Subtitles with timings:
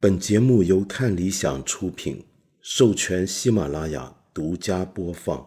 [0.00, 2.22] 本节目由看理想出品，
[2.60, 5.44] 授权喜马拉雅独家播放。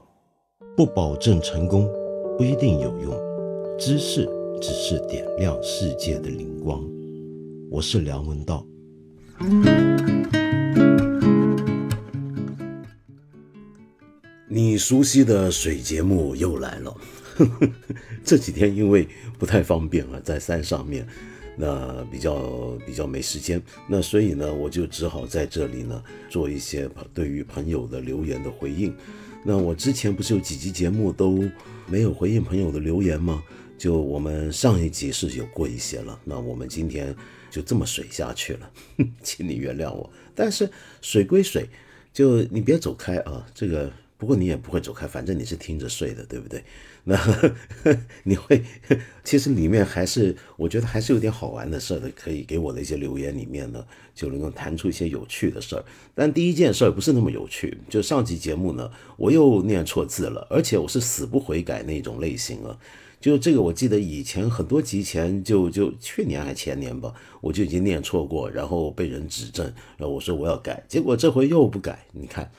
[0.75, 1.89] 不保证成功，
[2.37, 3.17] 不一定有用。
[3.79, 4.27] 知识
[4.61, 6.85] 只是点亮世界的灵光。
[7.69, 8.67] 我是梁文道。
[14.49, 16.93] 你熟悉的水节目又来了。
[18.25, 19.07] 这几天因为
[19.39, 21.07] 不太方便了，在山上面。
[21.55, 28.95] 那比较比较没时间，那所以呢，我就只好在这里呢做一些对于朋友的留言的回应。
[29.43, 31.43] 那我之前不是有几集节目都
[31.87, 33.43] 没有回应朋友的留言吗？
[33.77, 37.15] 就我们上一集是有过一些了，那我们今天
[37.49, 38.71] 就这么水下去了，
[39.23, 40.09] 请你原谅我。
[40.35, 40.69] 但是
[41.01, 41.67] 水归水，
[42.13, 43.91] 就你别走开啊，这个。
[44.21, 46.63] 不过你也不会走开，反正你是听着睡的，对不对？
[47.05, 47.17] 那
[48.21, 48.63] 你会，
[49.23, 55.83] 其实里面还是我觉得还是有点好玩的事儿的，可以给我的一些留言里面呢，就能够弹出一些有趣的事儿。
[56.13, 62.77] 但第一件事儿不是那么有趣，就上集节目呢，我又念错字了，而且我是死不悔改那种类型了。
[63.19, 69.65] 就这个，我记得以前很多集前，就就去年还前年吧，我就已经念错过，然后被人指正，
[69.97, 72.51] 然后我说我要改，结果这回又不改，你看。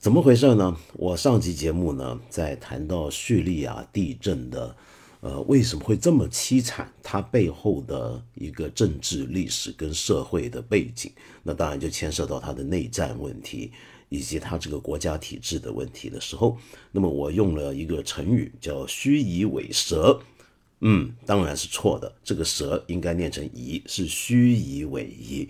[0.00, 0.76] 怎么回事呢？
[0.94, 4.76] 我上集节目呢，在谈到叙利亚地震的，
[5.20, 6.92] 呃，为什么会这么凄惨？
[7.02, 11.10] 它背后的一个政治历史跟社会的背景，
[11.42, 13.72] 那当然就牵涉到它的内战问题，
[14.10, 16.58] 以及它这个国家体制的问题的时候，
[16.92, 20.20] 那么我用了一个成语叫虚以委蛇，
[20.80, 25.48] 嗯，当然是错的，这个蛇应该念成夷，是虚以委夷。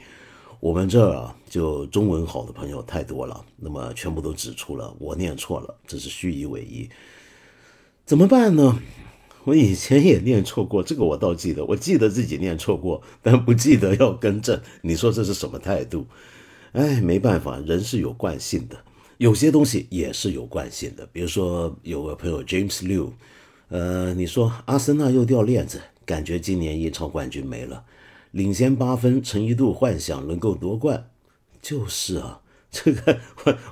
[0.65, 6.89] 我们这儿啊，就中文好的朋友太多了，那么全部都指出了我念错了，这是虚以为意，
[8.07, 8.81] 怎么办呢？
[9.45, 14.59] 我以前也念错过，这个我倒记得，我记得自己念错过，但不记得要更正。
[14.81, 16.07] 你说这是什么态度？
[16.73, 18.79] 哎，没办法，人是有惯性的，
[19.19, 21.07] 有些东西也是有惯性的。
[21.13, 23.11] 比如说有个朋友 James Liu，
[23.69, 27.85] 呃，你说阿森纳又掉链子，感觉今年英超冠军没了。
[28.35, 31.09] 领先八分，曾一度幻想能够夺冠，
[31.63, 33.21] 就是啊，这个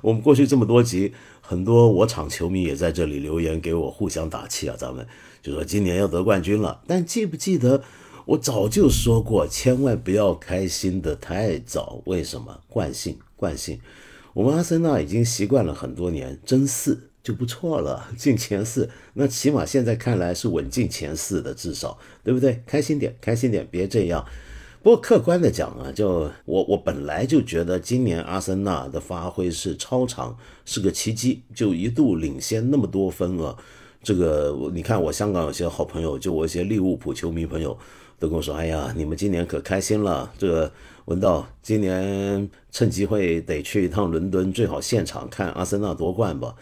[0.03, 5.05] 我们过去这么多集，很多我场球迷也在这里留言给我互相打气啊，咱们
[5.43, 6.81] 就说今年要得冠军了。
[6.87, 7.83] 但记不记得
[8.25, 12.01] 我早就说过，千万不要开心的太早。
[12.07, 12.61] 为什么？
[12.69, 13.81] 惯性，惯性。
[14.33, 22.63] 我们阿森纳已经习惯了很多年，争四就不错了，进前四，那起码现在看来是稳进前四的，至少对不对？
[22.65, 24.25] 开心点，开心点，别这样。
[24.83, 33.57] 不过客观的讲啊，就我我本来就觉得今年阿森纳的发挥是超常，是个奇迹，就一度领先那么多分啊。
[34.03, 37.79] 这个你看，我香港有些好朋友，就我一些利物浦球迷朋友，
[38.19, 40.73] 都跟我说：“哎呀，你们今年可开心了。”这个
[41.05, 46.57] 文道今年趁机会得去一趟伦敦，最好现场看阿森纳夺冠吧。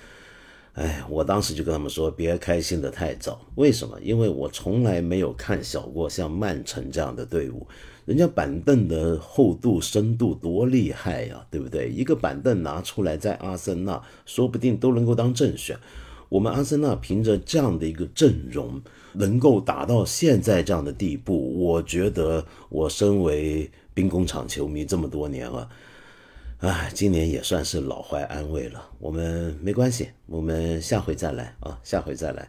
[0.75, 3.41] 哎，我当时就跟他们说，别开心的太早。
[3.55, 3.99] 为什么？
[4.03, 7.67] 因为我从来没有看小过像曼城这样的队伍。
[8.07, 11.89] 人家板凳的厚度、深度多厉害呀，对不对？
[11.89, 15.79] 一个板凳拿出来，在阿森纳说不定都能够当正选。
[16.29, 18.81] 我们阿森纳凭着这样的一个阵容，
[19.13, 25.69] 能够打到现在这样的地步，我觉得我身为兵工厂球迷这么多年了，
[26.59, 28.89] 哎，今年也算是老怀安慰了。
[28.99, 32.49] 我们没关系，我们下回再来啊，下回再来。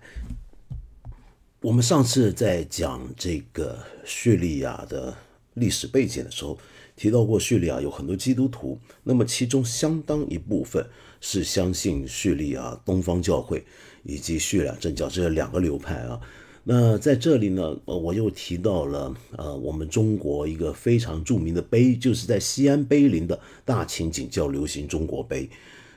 [1.61, 5.13] 我们上次在讲这个叙利亚的。
[5.55, 6.57] 历史背景的时候
[6.95, 10.85] 提到过，叙利亚有很多基督徒，那么其中相当一部分
[11.19, 13.63] 是相信叙利亚东方教会
[14.03, 16.19] 以及叙利亚正教这两个流派啊。
[16.63, 25.49] 那在这里呢，呃，我又提到了呃，我们中国一个非常著名的碑，就是在西安碑林的大秦景教流行中国碑，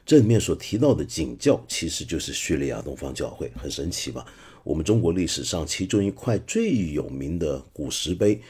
[0.07, 4.25] 这里面所提到的景教其实就是叙利亚东方教会，很神奇吧？
[4.63, 8.41] 我们中国历史上其中一块最有名的古石碑。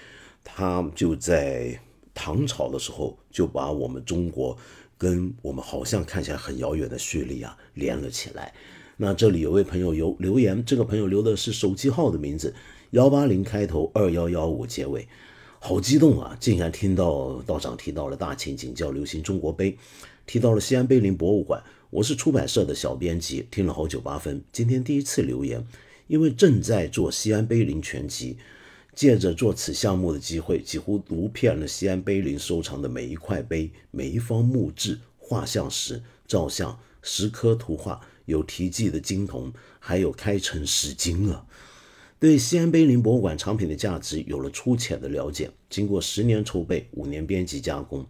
[0.45, 1.81] 他就在
[2.13, 4.57] 唐朝的时候就把我们中国
[4.97, 8.53] 跟我们好像看起来很遥远的叙利亚连了起来。
[8.97, 12.55] 那这里有位朋友有留言，这个朋友留的是手机号的名字，
[12.91, 15.09] 幺八零开头二幺幺五结尾，
[15.59, 16.37] 好激动啊！
[16.39, 19.77] 竟然听到道长提到了大秦景教流行中国碑，
[20.27, 21.61] 提到了西安碑林博物馆。
[21.91, 25.67] 我是出版社的小编辑，听了好久八分，今天第一次留言，
[26.07, 28.37] 因为正在做西安碑林全集。
[28.95, 41.47] 借着做此项目的机会，几乎读遍了西安碑林收藏的每一块碑、每一方木质、画像石、照相、石刻、图画，有题记的金铜，还有开成史经啊。
[42.21, 45.51] 对西安碑林博物馆藏品的价值有了粗浅的了解。
[45.69, 48.07] 经过十年筹备、五年编辑加工，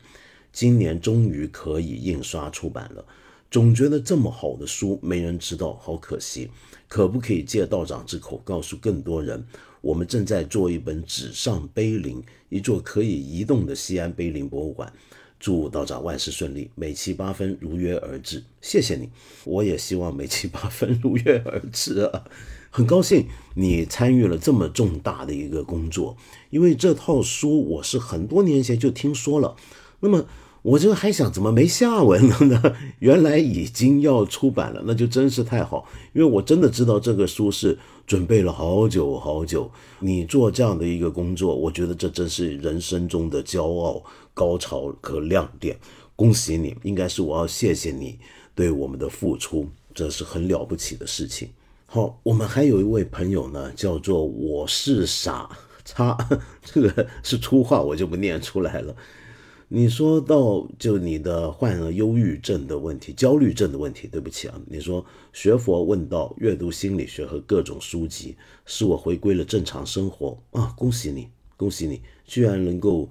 [0.53, 3.05] 今年终于可以印刷出版了。
[3.51, 6.51] 总觉得这么好的书没人知道，好可惜。
[6.87, 9.45] 可不可以借道长之口告诉更多人，
[9.85, 14.91] 我们正在做一本纸上碑林，一座可以移动的西安碑林博物馆。
[15.39, 18.43] 祝道长万事顺利，每期八分如约而至。
[18.63, 19.11] 谢谢你，
[19.45, 22.25] 我也希望每期八分如约而至啊！
[22.71, 23.27] 很高兴
[23.57, 26.17] 你参与了这么重大的一个工作，
[26.49, 29.55] 因为这套书我是很多年前就听说了。
[30.01, 30.27] 那么
[30.64, 32.76] 我这个还想怎么没下文了呢？
[33.00, 39.70] 原来已经要出版了，那就真是太好，因为我真的知道这个书是准备了好久好久。
[40.00, 44.02] 你做这样的一个工作，我觉得这真是人生中的骄傲。
[44.37, 45.78] 高潮和亮点，
[46.16, 46.75] 恭喜你！
[46.82, 48.19] 应该是我要谢谢你
[48.52, 51.50] 对我们的付出，这是很了不起的事情。
[51.87, 55.49] 好，我们还有一位朋友呢，叫做我是傻
[55.84, 56.19] 叉，
[56.64, 58.96] 这个是粗话，我就不念出来了。
[59.69, 70.75] 你说到就你的患了忧郁症的问题、焦虑症的问题，对不起啊，你说学佛问道、阅读心理学和各种书籍，使我回归了正常生活啊！
[70.76, 73.08] 恭喜你，恭喜你，居然能够。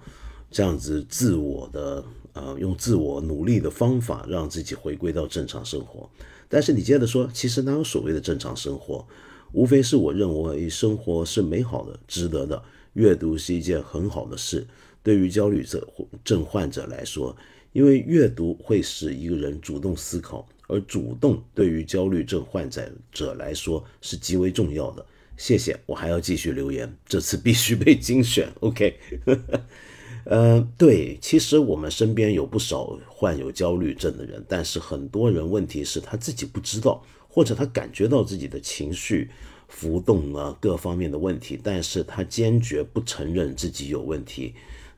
[0.55, 6.07] 这样子自我的呃，用自我努力的方法让自己回归到正常生活。
[6.47, 9.03] 但是你接着说，其实哪有所谓的正常生活？
[9.51, 12.61] 无非是我认为生活是美好的、值得的。
[12.93, 14.67] 阅读是一件很好的事，
[15.03, 15.81] 对于焦虑症
[16.23, 17.35] 症患者来说，
[17.73, 25.05] 因为阅读会使一个人主动思考，而主动对于焦虑症患者者来说是极为重要的。
[25.35, 28.47] 谢谢，我还要继续留言，这次必须被精选。
[28.61, 28.97] OK。
[30.25, 39.29] 呃，对，其实我们身边有不少患有焦虑症的人，但是很多人问题是他自己不知道，或者他感觉到自己的情绪
[39.67, 44.53] 浮动啊，各方面的问题，但是他坚决不承认自己有问题。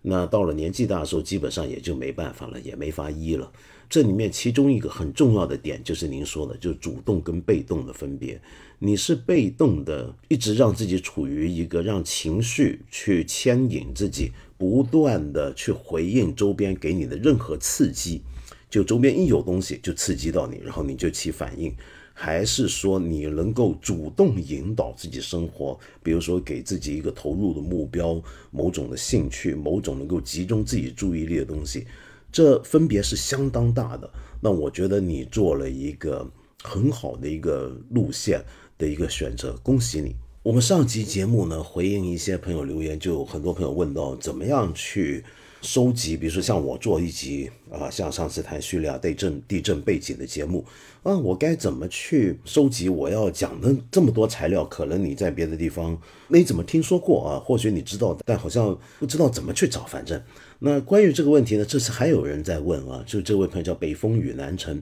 [0.07, 3.51] 那到了年纪大的时候，基本上也就没办法了，也没法医了。
[3.89, 8.39] 这里面其中一个很重要的点就是您说的，就是主动跟被动的分别。
[8.77, 14.31] 你是被动的，一直让自己处于一个让情绪去牵引自己。
[14.57, 18.21] 不断的去回应周边给你的任何刺激，
[18.69, 21.75] 就周边一有东西就刺激到你，然后你就起反应，
[22.17, 28.21] 还是说你能够主动引导自己生活，比如说给自己一个投入的目标，
[28.51, 31.85] 某种的兴趣，某种能够集中自己注意力的东西，
[32.31, 34.09] 这分别是相当大的。
[34.39, 36.25] 那我觉得你做了一个
[36.63, 38.41] 很好的一个路线
[38.77, 40.15] 的一个选择，恭喜你。
[40.41, 45.21] 我们上期节目呢，回应一些朋友留言，就很多朋友问到怎么样去
[45.65, 50.63] 收集，比如说像我做一集啊，像上次谈叙利亚地震地震背景的节目
[51.01, 54.63] 啊，我该怎么去收集我要讲的这么多材料？
[54.63, 59.83] 可能你在别的地方没怎么听说过啊，或许你知道，但好像不知道怎么去找。
[59.85, 60.21] 反正
[60.59, 64.79] 那关于这个问题呢，这次还有人在问啊，就这位朋友叫北风雨南城，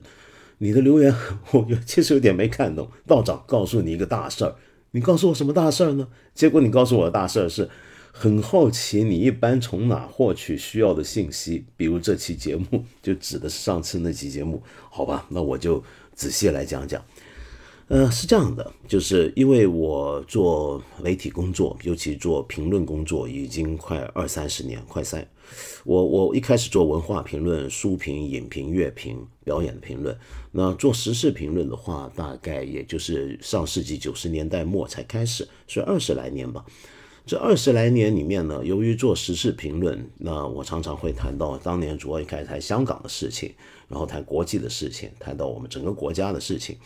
[0.58, 1.12] 你的留言
[1.52, 2.86] 我其实有点没看懂。
[3.06, 4.54] 道长告诉你一个大事儿。
[4.90, 6.06] 你告诉我什么大事儿呢？
[6.34, 7.68] 结果你告诉我的大事儿是，
[8.16, 15.26] 很好奇你一般从哪获取需要的信息，比如这期节目 就指的是上次那期节目，好吧？
[15.28, 15.82] 那我就
[16.14, 17.04] 仔细来讲讲。
[17.88, 25.28] 呃，是这样的，就是因为我做媒体工作，尤其做评论工作，已经快二三十年，快三。
[25.84, 30.16] 我我一开始做文化评论、书评、影评、乐评、表演的评论。
[30.52, 36.64] 那做时事评论的话，大概也就是上世纪九十年代末才开始，所以二十来年吧。
[37.26, 43.54] 这二十来年里面呢，由于做时事评论，那我常常会谈到当年主要一开始谈香港的事情，
[43.88, 46.76] 然后谈国际的事情，谈到我们整个国家的事情。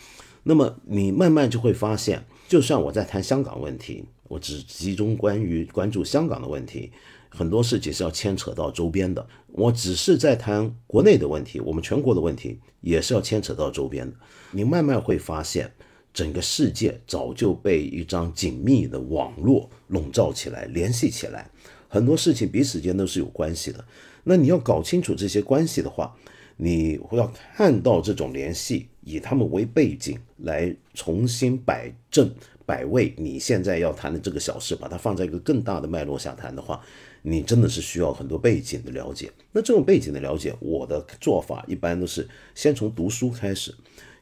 [0.43, 6.89] 那么你慢慢就会发现，就算我在谈香港问题，我只集中关于关注香港的问题，
[7.27, 9.27] 很多事情是要牵扯到周边的。
[9.47, 14.15] 我只是在谈国内的问题，我们全国的问题也是要牵扯到周边的。
[14.51, 15.73] 你慢慢会发现，
[16.13, 21.49] 整个世界早就被一张紧密的网络笼罩起来、联系起来，
[21.87, 23.83] 很多事情彼此间都是有关系的。
[24.23, 26.15] 那你要搞清楚这些关系的话，
[26.57, 28.87] 你要看到这种联系。
[29.01, 32.31] 以他们为背景来重新摆正
[32.63, 36.79] 摆位，你现在要谈的这个小事，把它放在一个更大的脉络下谈的话，
[37.23, 39.31] 你真的是需要很多背景的了解。
[39.51, 43.73] 那这种背景的了解，我的做法一般都是先从读书开始。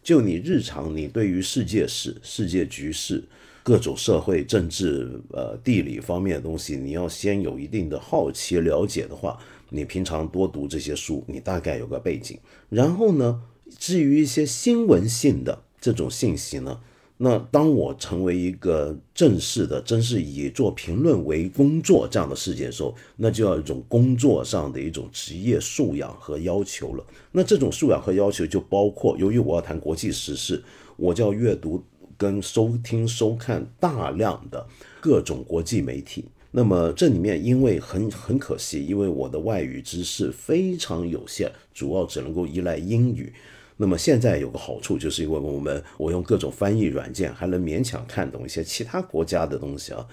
[0.07, 3.21] 就你日常你对于世界史、世界局势、
[3.61, 9.37] 各种社会政治、呃地理方面的东西，你要先有一定的好奇了解的话，
[9.69, 12.39] 你平常多读这些书，你大概有个背景。
[12.69, 13.41] 然后呢？
[13.77, 16.79] 至于一些新闻性的这种信息呢，
[17.19, 27.03] 那当我成为一个正式的、真是以做评论为工作这样的事件的时候，那就要一种工作上的一种职业素养和要求了。
[27.31, 30.63] 那这种素养和要求就包括，由于我要谈国际时事，
[30.95, 31.83] 我就要阅读
[32.15, 34.67] 跟收听、收看大量的
[35.01, 36.25] 各种国际媒体。
[36.51, 43.33] 那么这里面因为很很可惜，因为我的外语知识非常有限，主要只能够依赖英语。
[43.77, 50.05] 那么现在有个好处，就是因为我们我用各种翻译软件，还能勉强看懂一些其他国家的东西啊。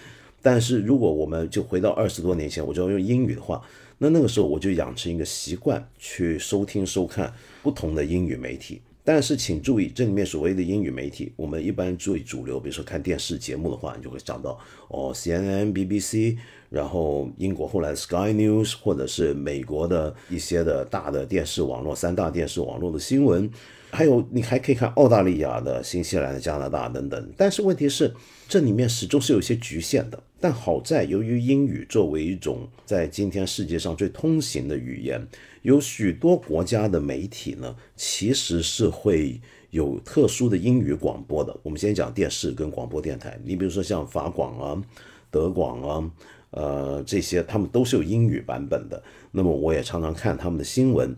[0.42, 3.62] 但是如果我们就回到二十多年前，我就要用英语的话，
[3.96, 8.82] 那那个时候我就养成一个习惯，去收听收看不同的英语媒体。
[9.04, 14.58] 但是请注意，这里面所谓的英语媒体，我们一般注意主流，比如说看电视节目的话，你就会想到
[14.88, 16.38] 哦，CNN、BBC。
[16.70, 23.48] 然后英国后来 Sky News，或者是美国的一些的大的电视网络、三大电视网络的新闻，
[23.94, 27.32] 还有你还可以看澳大利亚的、新西兰的、加拿大等等。
[27.36, 28.12] 但是问题是，
[28.48, 30.22] 这里面始终是有一些局限的。
[30.40, 35.26] 但好在，由于英语作为一种在今天世界上最通行的语言，
[35.62, 41.56] 有许多国家的媒体呢，其实是会有特殊的英语广播的。
[41.62, 44.82] 我们先讲电视跟广播电台，你比如说像法广啊、
[45.30, 46.10] 德广啊。
[46.56, 49.02] 呃，这些他们都是有英语版本的。
[49.32, 51.12] 那么我也常常看他们的新闻，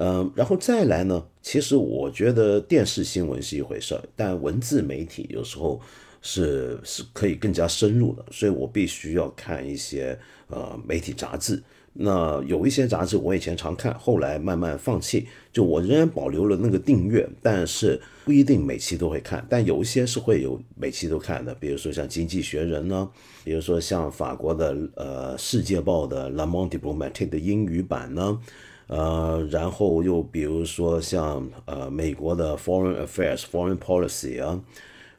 [0.00, 5.80] 嗯，然后再来呢，其实我觉得电视新闻是一回事儿，但文字媒体有时候
[6.22, 11.60] 是是可以更加深入的，所以我必须要看一些呃媒体杂志。
[12.00, 15.26] 那有一些杂志我以前常看，后来慢慢放弃。
[15.52, 19.44] 就我仍然保留了那个订阅，但是不一定每期都会看。
[19.50, 23.10] 但有一些是会有每期都看的，比如说像《经济学人》呢，
[23.42, 28.40] 比如说像法国的呃《世界报》的《Le Monde Diplomatique》的英语版呢，
[28.88, 34.60] 呃，然后又比如说像呃美国的《Foreign Affairs》《Foreign Policy》啊，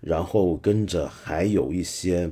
[0.02, 2.30] 然后跟着还有一些。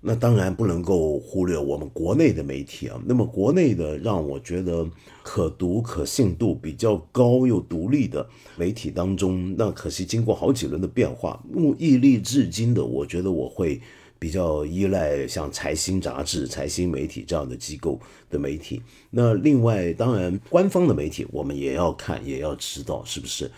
[0.00, 3.02] 那当然不能够忽略我们国内的媒体啊。
[3.04, 4.88] 那么国内的让我觉得
[5.24, 8.24] 可读、可信度比较高又独立的
[8.56, 11.42] 媒体当中，那可惜经过好几轮的变化，
[11.78, 13.80] 屹立至今的，我觉得我会
[14.18, 18.82] 比较依赖像财新杂志、财新媒体这样的机构的媒体。
[19.10, 23.50] 那另外，当然官方的媒体我们也要看，也要知道是不是。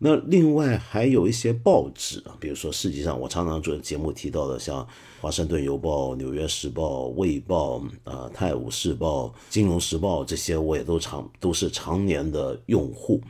[0.00, 4.84] 那另外还有一些报纸啊，比如说世界上我常常做节目提到的，像
[5.20, 13.20] 《华盛顿邮报》《纽约时报》《卫报》啊，《泰晤士报》《金融时报》这些，我也都常都是常年的用户。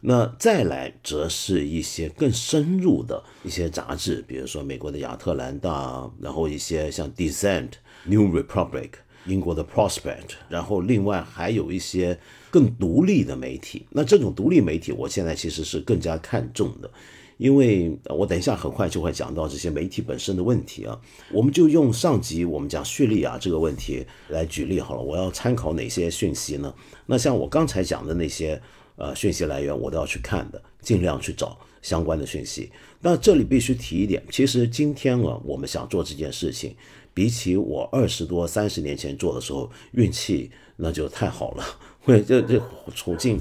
[0.00, 7.68] 那再来则是一些更深入的一些杂志，比如说美国的亚特兰大，然后一些像《Dissent》
[8.04, 8.90] 《New Republic》。
[9.26, 12.18] 英国的 Prospect，然后另外还有一些
[12.50, 13.84] 更独立的媒体。
[13.90, 16.90] 那这种独立媒体，我现在其实是更加看重的，
[17.36, 20.98] 因为我等一下很快就会讲到这些媒体本身的问题啊。
[21.30, 25.02] 我们就用上集我们讲叙利亚这个问题来举例好了。
[25.02, 26.72] 我要参考哪些讯息呢？
[27.04, 28.58] 那像我刚才讲的那些
[28.98, 32.70] 呃讯息来源，我都要去看的，尽量去找相关的讯息。
[33.00, 36.76] 那这里必须提一点，其实今天啊，我们想做这件事情。
[37.14, 41.64] 比起我二十多、三十年前做的时候，运气那就太好了，
[42.00, 42.62] 会这这
[42.94, 43.40] 处境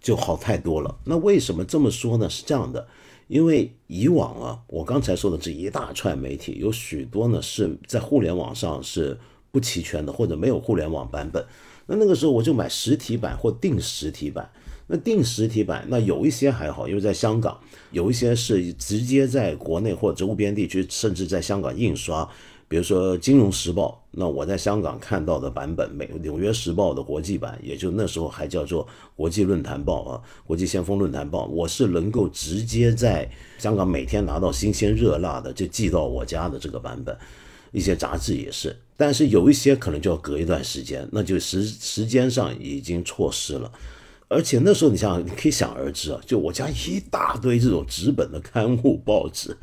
[0.00, 0.98] 就好太多了。
[1.04, 2.28] 那为什么这么说呢？
[2.28, 2.88] 是这样的，
[3.28, 9.16] 因为以往啊，我刚才说的这一大串媒体，有许多呢是在互联网上是
[9.52, 11.46] 不齐全的，或者没有互联网版本。
[11.86, 14.50] 那那个时候我就买实体版或定实体版。
[14.88, 17.58] 那定实体版，那有一些还好，因为在香港，
[17.92, 22.28] 有一些是直接在国内或周边地区，甚至在香港印刷。
[22.68, 28.84] 比如说《金融时报》，那我在香港看到的版本，美《纽约时报》的国际版，也就那时候还叫做
[29.14, 37.16] 《国际论坛报》啊，《国际先锋论坛报》，我是能够直接在香港每天拿到新鲜热辣的，就寄到我家的这个版本。
[37.72, 43.70] 一些杂志也是，但是有一些可能就要隔一段时间，那就时时间上已经错失了。
[44.28, 49.54] 而且那时候，你想，你可以想而知啊，就我家一大堆这种纸本的刊物报纸，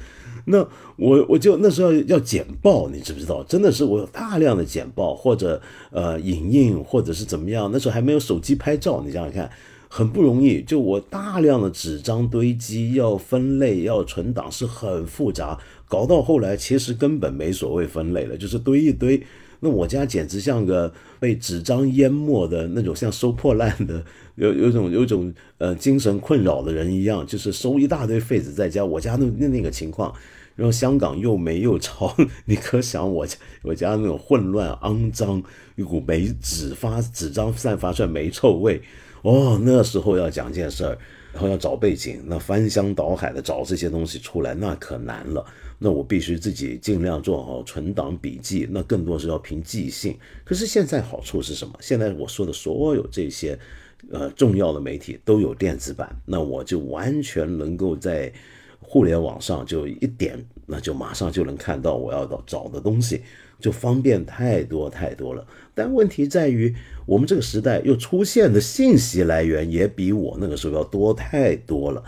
[0.45, 0.59] 那
[0.95, 3.43] 我我就那时候要剪报，你知不知道？
[3.45, 5.59] 真的是我有大量的剪报，或者
[5.89, 7.71] 呃影印，或者是怎么样？
[7.73, 9.49] 那时候还没有手机拍照，你想想看，
[9.87, 10.61] 很不容易。
[10.61, 15.57] 就我大量的纸张堆积，要分类，要存档，是很复杂。
[15.89, 19.21] 搞到后来，其实根本没所谓分类了，就是堆一堆。
[19.59, 24.01] 那我家简直像个被纸张淹没的那种，像收破烂的，
[24.35, 28.85] 有有种有种呃精神困扰的人一样，就是收一大堆废纸在家。
[28.85, 30.13] 我家那那那个情况，
[30.55, 32.15] 然后香港又霉又潮，
[32.45, 35.43] 你可想我家我家那种混乱肮脏，
[35.75, 38.81] 一股霉纸发纸张散发出来霉臭味。
[39.23, 40.97] 哦，那时候要讲件事儿，
[41.33, 45.45] 然后要找背景，那翻箱倒海的找这些东西出来，那可难了。
[45.79, 50.15] 那我必须自己尽量做好存档笔记，那更多是要凭记性。
[50.43, 51.73] 可是现在好处是什么？
[51.79, 53.57] 现在我说的所有这些，
[54.11, 58.31] 呃，重要的媒体都有电子版，那我就完全能够在
[58.81, 63.21] 互联网上就一点，那就马上就能看到我要找的东西。
[63.59, 65.45] 就方便太多太多了，
[65.75, 66.73] 但问题在于，
[67.05, 72.01] 我们这个时代又出现的信息来源也比我那个时候要多太多了。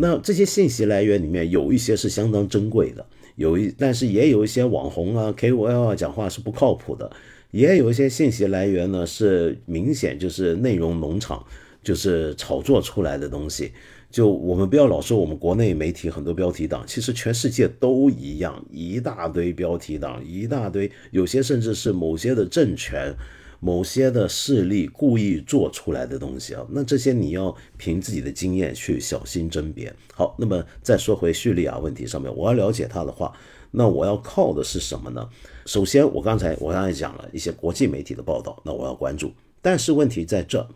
[0.00, 3.04] 那这些信息来源里面有一些是相当珍贵的，
[3.36, 7.10] 有一但是也有一些网红啊、KOL 啊讲话是不靠谱的，
[7.50, 11.44] 也有一些信息来源呢是明显就是内容农场，
[11.82, 13.72] 就是炒作出来的东西。
[14.10, 23.12] 就我们不要老说我们国内媒体很多标题党，其实全世界都一样，一大堆标题党，一大堆，有些甚至是某些的政权、
[23.60, 26.66] 某些的势力故意做出来的东西啊。
[26.70, 29.94] 那这些你要凭自己的经验去小心甄别。
[30.14, 33.32] 好，那么再说回叙利亚问题上面，我要了解它的话，
[33.70, 35.28] 那我要靠的是什么呢？
[35.66, 39.32] 首先，我刚才我刚才讲了一些国际媒体的报道，那我要关注。
[39.60, 40.66] 但是问题在这。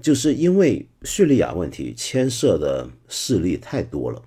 [0.00, 4.22] 就是因为叙利亚问题牵涉的势力太多了，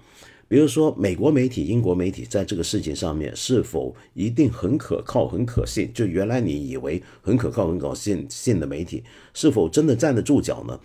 [0.51, 5.89] 比如说美国媒体、英国媒体在这个事情上面是否一定很可靠、很可信？
[5.93, 9.01] 就原来你以为很可靠、很可信信的媒体，
[9.33, 10.77] 是否真的站得住脚呢？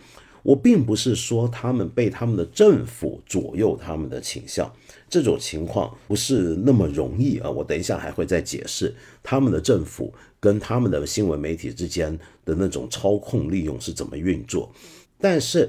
[0.45, 4.73] 我并不是说他们被他们的政府左右他们的倾向，
[5.11, 7.51] 这种情况不是那么容易啊。
[7.51, 14.73] 我等一下还会再解释他们的政府跟他们的新闻媒体之间的那种操控利用是怎么运作。
[15.19, 15.69] 但是，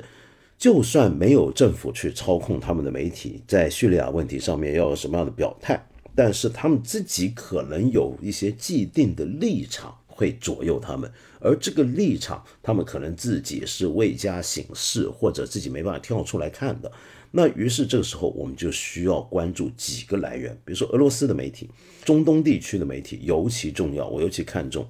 [0.58, 9.96] 就算没有政府去操控他们的媒体，在叙利亚问题上面要有什么样的表态，但是他们自己可能有一些既定的立场。
[10.18, 11.08] 会左右他们，
[11.40, 16.92] 而这个立场，他们可能自己是未加醒事，或者自己没办法跳出来看的。
[17.30, 21.70] 那于是这个时候，我们就需要关注几个来源，比如说俄罗斯的媒体、
[22.04, 24.88] 中东地区的媒体尤其重要，我尤其看重。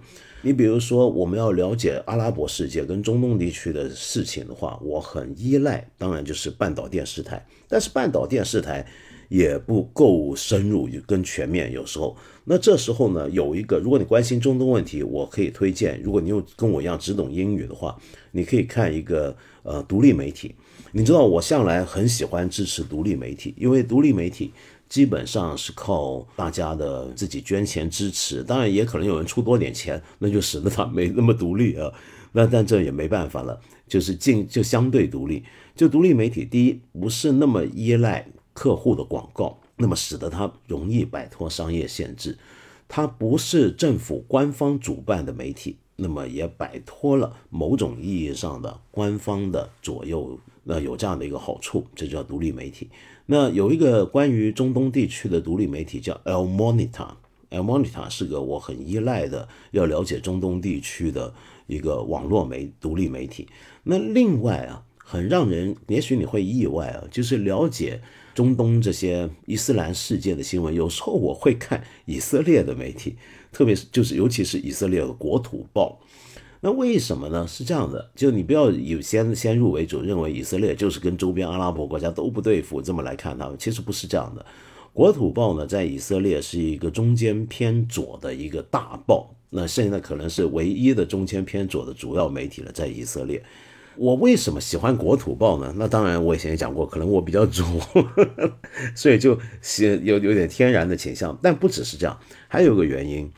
[0.48, 7.46] 你比如说，我们要了解阿拉伯世界跟中东地区的事情的话，我很依赖，当然就是半岛电视台。
[7.68, 8.88] 但是半岛电视台。
[9.30, 18.00] 也不够深入跟全面，有时候，那这时候呢，有一个，如果你关心中东问题，我可以推荐，如果你又跟我一样只懂英语的话，
[18.32, 20.56] 你可以看一个呃独立媒体。
[20.94, 24.54] 你知道我向来很喜欢支持独立媒体，因为独立媒体
[24.90, 31.92] 基本上是靠大家的自己捐钱支持，当然也可能有人出多点钱，那就使得他没那么独立啊。
[32.32, 35.44] 那但这也没办法了， 就是进就相对独立，
[35.76, 38.28] 就独立媒体，第一不是那么依赖。
[38.60, 42.36] 客户的广告，那么使得它容易摆脱商业限制，
[42.88, 52.90] 它不是政府官方主办的媒体，那么也摆脱了某种意义上的官方的左右，那有这样的一个好处，这叫独立媒体。
[53.28, 61.34] 那有一个关于中东地区的独立媒体叫 El Monitor，El Monitor 是个我很依赖的，要了解中东地区的
[61.68, 63.48] 一个网络媒独立媒体。
[63.84, 68.02] 那另外啊，很让人也许你会意外啊，就是了解。
[68.34, 73.16] 中东这些伊斯兰世界的新闻，有时候我会看以色列的媒体，
[73.52, 76.00] 特别是就是尤其是以色列的国土报。
[76.62, 77.48] 那为什么呢？
[77.48, 84.46] 是这样的，就你不要有先先入为主，认为以色列就是跟周边阿拉伯国家都不对付，这么来看他们，其实不是这样的。
[84.94, 93.44] 国土报呢，在以色列是一个中间偏左的一个大报，那现在可能是唯一的中间偏左的主要媒体了，在以色列。
[93.96, 95.74] 我为什么喜欢国土报呢？
[95.76, 97.66] 那当然，我以前也讲过，可能我比较左，
[98.96, 101.38] 所以就写有有点天然的倾向。
[101.42, 103.32] 但不只是这样，还有个原因，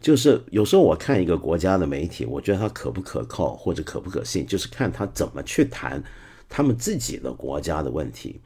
[0.00, 6.02] 就是有时候我看一个国家的媒体，我觉得它可不可靠或者可不可信，就是看他怎么去谈
[6.48, 8.40] 他们自己的国家的问题。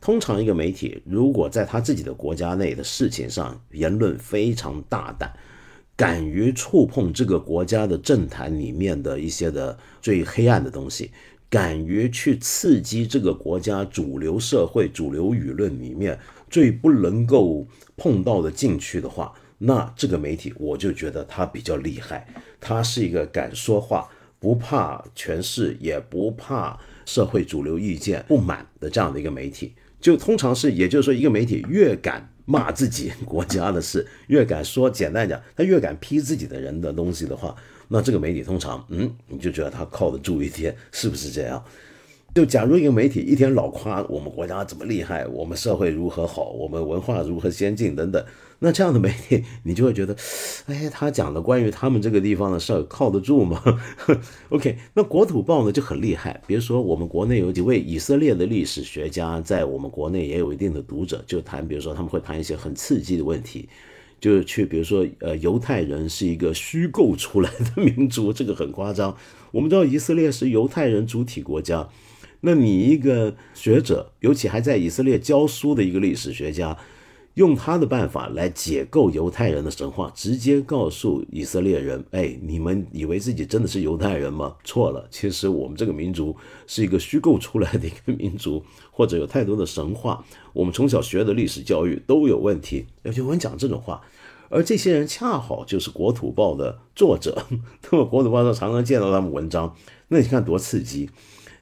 [0.00, 5.32] 通常一个媒体如果在他自己的国家内的事情上言论非常大胆。
[5.96, 11.12] 敢于触碰这个国家的政坛里面的一些的最黑暗的东西，
[11.48, 16.18] 敢于去刺激这个国家主流社会、主流舆论里面
[16.50, 17.64] 最不能够
[17.96, 19.32] 碰到的禁区的话，
[19.64, 22.26] 那这个媒体我就觉得他比较厉害。
[22.60, 29.74] 他是一个敢说话、不怕权势、也不怕社会主流意见不满的这样的一个媒体。
[30.00, 32.30] 就通常是，也就是说，一个媒体越敢。
[32.46, 37.56] 骂自己国家的事，越敢说，简单讲，他越敢批自己的人的东西的话，
[37.88, 41.64] 那这个媒体通常，嗯，你就觉得他靠得住一点，是不是这样？
[42.34, 48.22] 就假如一个媒体一天老夸我们国家怎么厉害，我们社会如何好，我们文化如何先进等等，
[48.60, 50.16] 那这样的媒体你就会觉得，
[50.66, 53.62] 哎，他讲的关于他们这个地方的事儿靠得住吗？
[54.50, 56.40] OK，那国土报呢就很厉害。
[56.46, 63.68] 比如说我们国内有几位以色列的历史学家，在我们国内也有一定的读者，就谈，比如说他们会谈一些很刺激的问题。
[64.20, 69.14] 就是去，比如说，呃，犹太人是一个虚构出来的民族，这个很夸张。
[69.50, 71.86] 我们知道以色列是犹太人主体国家，
[72.40, 76.78] 那你一个学者，尤其还在以色列教书的一个历史学家。
[77.34, 84.54] 用他的办法来解构犹太人的神话，直接告诉以色列人：哎，你们以为自己真的是犹太人吗？
[84.62, 86.36] 错了，其实我们这个民族
[86.68, 90.24] 是一个虚构出来的一个民族， 或者有太多的神话。
[90.52, 92.86] 我们从小学的历史教育都有问题。
[93.02, 94.00] 而且我讲这种话，
[94.48, 97.46] 而这些人恰好就是国土报的作者。
[97.90, 99.74] 那么国土报上常常见到他们文章，
[100.06, 101.10] 那你看多刺激。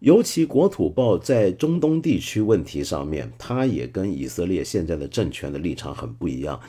[0.03, 6.61] 尤其国土报在中东地区问题上面，他也跟以色列现在的政权的立场很不一样。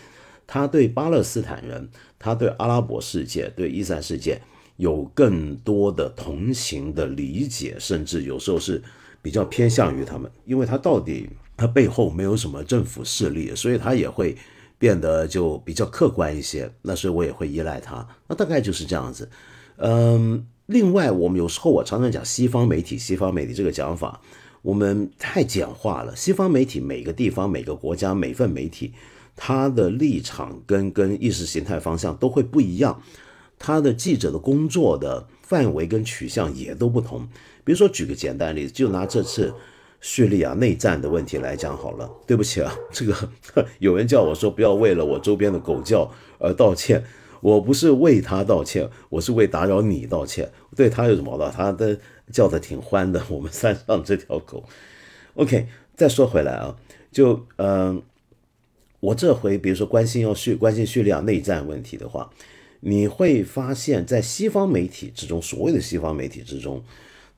[0.45, 4.39] 他对巴勒斯坦人，他对阿拉伯世界，对伊斯兰世界
[4.77, 8.79] 有更多的同情的理解，甚至有时候是
[9.19, 14.37] 比较偏向于他们，因为他到底他背后没有什么政府势力，所以他也会
[14.77, 16.71] 变得就比较客观一些。
[16.83, 18.07] 那所以我也会依赖他。
[18.27, 19.27] 那大概就是这样子，
[19.77, 20.45] 嗯。
[20.67, 24.21] 另外，我们有时候我常常讲西方媒体，西方媒体这个讲法，
[24.61, 26.15] 我们太简化了。
[26.15, 28.93] 西方媒体每个地方、每个国家、每份媒体，
[29.35, 33.01] 它的立场跟跟意识形态方向都会不一样，
[33.59, 37.27] 它的记者的工作的范围跟取向也都不同。
[37.65, 39.53] 比如说，举个简单例子，就拿这次
[39.99, 42.09] 叙利亚内战的问题来讲好了。
[42.25, 43.13] 对不起啊，这个
[43.79, 47.03] 有人叫我说不要为了我周边的狗叫而道歉。
[47.43, 50.49] 我不是为他道歉，我是为打扰你道歉。
[50.77, 51.51] 对他有什么的？
[51.51, 51.99] 他的
[52.31, 53.21] 叫的挺欢的。
[53.29, 54.63] 我们山上这条狗
[55.35, 55.67] ，OK。
[55.97, 56.77] 再说回来啊，
[57.11, 58.01] 就嗯，
[59.01, 62.31] 我这回比如说关心要叙关心叙利亚内战问题的话，
[62.79, 66.81] 你会发现在西方媒体之中，所谓的西方媒体之中，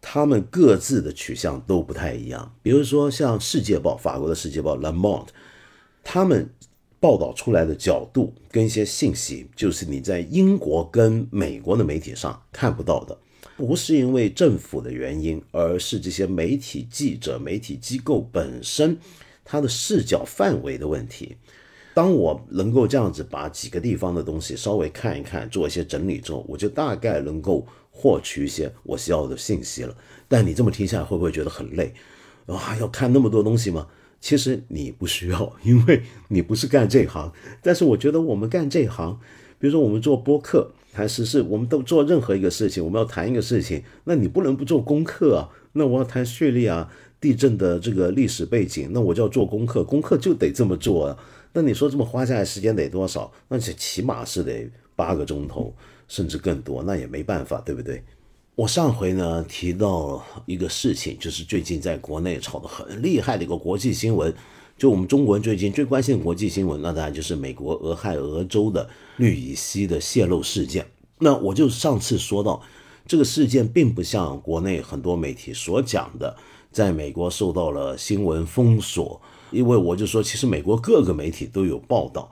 [0.01, 2.53] 他们各自的取向都不太一样。
[2.61, 5.29] 比如说像《世界报》，法国的《世界报》Le Monde，
[6.03, 6.51] 他们。
[7.05, 13.15] 报道出来的角度跟一些信息，就是你在英国跟美国的媒体上看不到的，
[13.55, 18.97] 不是因为政府的原因，而是这些媒体记者、媒体机构本身
[19.43, 21.37] 它的视角范围的问题。
[21.93, 29.95] 当我能够这样子把几个地方的东西稍微看一看，做一些整理之后，我就大概能够获取一些我需要的信息了。
[30.27, 31.93] 但你这么听下来，会不会觉得很累？
[32.47, 33.85] 啊，要看那么多东西吗？
[34.25, 37.31] 其实你不需要，因为你不是干这行。
[37.61, 39.19] 但是我觉得我们干这行，
[39.59, 45.49] 比如说我们做播客、谈时事，我们都做任何一个事情，我们要谈一个事情，那你不能不做功课啊。
[45.73, 46.89] 那我要谈叙利亚
[47.21, 51.15] 地震的这个历史背景，那我就要做功课，功课就得这么做啊。
[51.53, 53.31] 那你说这么花下来时间得多少？
[53.49, 55.71] 那起起码是得八个钟头，
[56.07, 58.03] 甚至更多，那也没办法，对不对？
[58.55, 64.33] 我上回呢提到一个事情，就是最近在国内炒得很厉害的一个国际新闻，
[64.77, 70.87] 就我们中国人最近最关心的国际新闻，那当然就是美国俄亥俄州的氯乙烯的泄漏事件。
[71.19, 72.61] 那我就上次说到，
[73.05, 76.37] 这个事件并不像国内很多媒体所讲的，
[76.71, 79.19] 在美国受到了新闻封锁，
[79.51, 82.31] 因为我就说，其实美国各个媒体都有报道。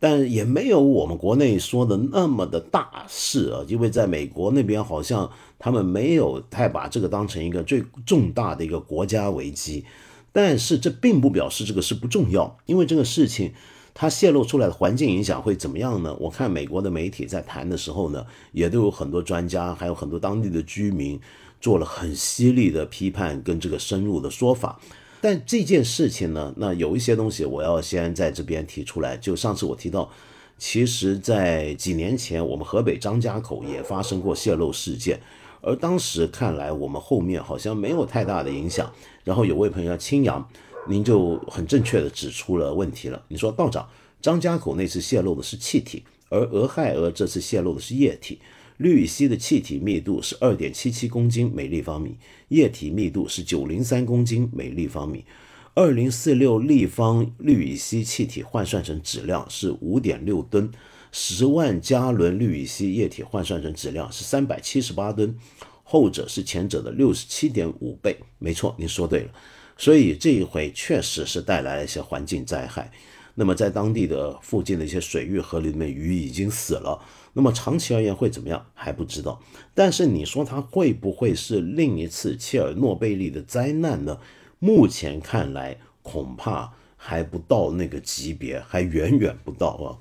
[0.00, 9.84] 但也没有我们国内说的那么的大事啊，因为在美国那边好像他们没有太把这个当成一个最重大的一个国家危机。
[10.32, 13.52] 但是这并不表示这个事不重要，因为这个事情
[13.92, 16.16] 它泄露出来的环境影响会怎么样呢？
[16.18, 21.20] 我看美国的媒体在谈的时候呢，也都有很多专家，还有很多当地的居民
[21.60, 24.80] 做了很犀利的批判跟这个深入的说法。
[25.20, 29.16] 但这件事情呢，那有一些东西我要先在这边提出来。
[29.16, 30.10] 就上次我提到，
[30.56, 35.20] 其实，在几年前，我们河北张家口也发生过泄漏事件，
[35.60, 38.90] 而当时看来，我们后面好像没有太大的影响。
[39.24, 40.48] 然后有位朋友青阳，
[40.88, 43.22] 您就很正确的指出了问题了。
[43.28, 43.88] 你说道长，
[44.22, 48.38] 张家口那次泄漏的是气体，而俄亥俄这次泄漏的是液体。
[48.80, 52.16] 氯乙烯的气体密度是二点七七公斤每立方米，
[52.48, 55.26] 液体密度是九零三公斤每立方米。
[55.74, 60.70] 二零四六立方氯乙烯气体换算成质量是五点六吨，
[61.12, 65.36] 十万加仑氯乙烯液体换算成质量是三百七十八吨，
[65.84, 68.16] 后者是前者的六十七点五倍。
[68.38, 69.32] 没错，您说对了。
[69.76, 72.90] 所以这一回确实是带来了一些环境灾害。
[73.34, 76.98] 那么在当地的附近的一些水域河里面，鱼已经死了。
[77.32, 79.40] 那么长期而言会怎么样还不知道。
[79.74, 84.18] 但是你说它会不会是另一次切尔诺贝利的灾难呢？
[84.58, 89.96] 目前看来恐怕还不到那个级别，还远远不到啊。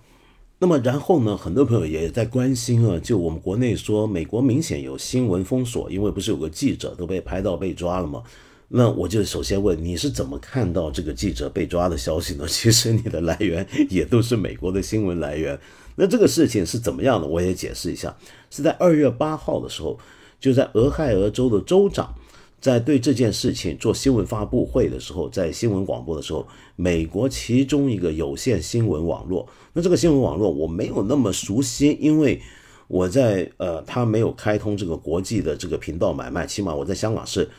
[0.61, 8.23] 那么然后呢，很多朋友也在关心啊，就我们国内说美国明显有新闻封锁，因为不是有个记者都被拍到被抓了吗？
[8.67, 12.45] 那我就首先问你是怎么看到这个记者被抓的消息呢？
[12.49, 15.57] 其实你的来源也都是美国的新闻来源。
[15.99, 17.27] 那这个事情是怎么样的？
[17.27, 18.15] 我也解释一下，
[18.49, 19.99] 是在二月八号的时候，
[20.39, 22.15] 就在俄亥俄州的州长
[22.61, 32.41] 在对这件事情做新闻发布会的时候，在新闻广播的时候，美国其中一个有线新闻网络，那这个新闻网络我没有那么熟悉，因为
[32.87, 37.49] 我在呃，他没有开通这个国际的这个频道买卖，起码我在香港是。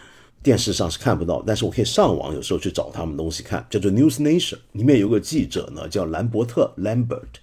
[0.42, 7.42] 电视上是看不到，但是我可以上网，有时候去找他们东西看，叫做 News Nation，里面有个记者呢，叫兰伯特 （Lambert）。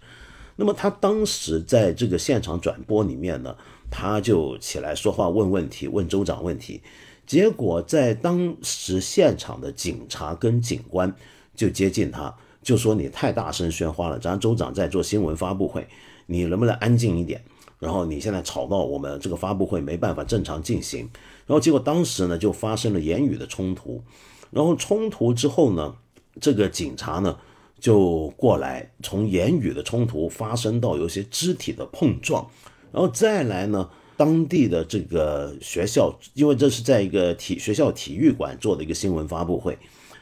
[0.57, 3.55] 那么他当时在这个现场转播里面呢，
[3.89, 6.81] 他就起来说话，问问题，问州长问题。
[7.25, 11.13] 结果在当时现场的警察跟警官
[11.55, 15.87] 就接近他，就说你太大声喧哗了，咱州长在做新闻发布会，
[16.25, 17.41] 你能不能安静一点？
[17.79, 21.01] 然后你现在吵到我们这个发布会没办法正常进行。
[21.45, 24.01] 然后结果当时呢就发生了言语的冲突，
[24.49, 25.95] 然后冲突之后呢，
[26.41, 27.37] 这个警察呢
[27.79, 32.45] 就过来，从言语的冲突发生到有些肢体的碰撞，
[32.91, 39.77] 然后再来呢，当地的这个学校，因为这是在一个体学校体育馆做的一个新闻发布会，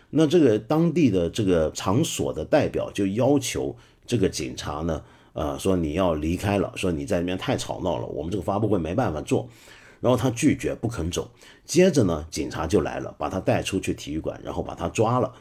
[0.09, 5.01] 那这个当地的这个场所的代表就要求这个警察呢，
[5.33, 9.47] 呃，说你要离开了，说你在那边太吵闹了，我们这个发布会没办法做。
[10.01, 11.27] 然后他拒绝不肯走，
[11.63, 15.33] 接着呢，警察就来了，把他带出去体育馆，然后把他抓了。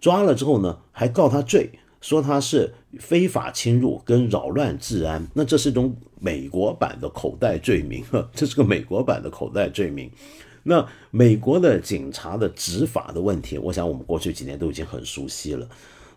[0.00, 5.26] 抓了之后呢，还告他罪，说他是非法侵入跟扰乱治安。
[5.34, 10.10] 那这是一种美国版的口袋罪名， 这是个美国版的口袋罪名。
[10.62, 15.68] 那美国的警察的执法的问题，我想我们过去几年都已经很熟悉了。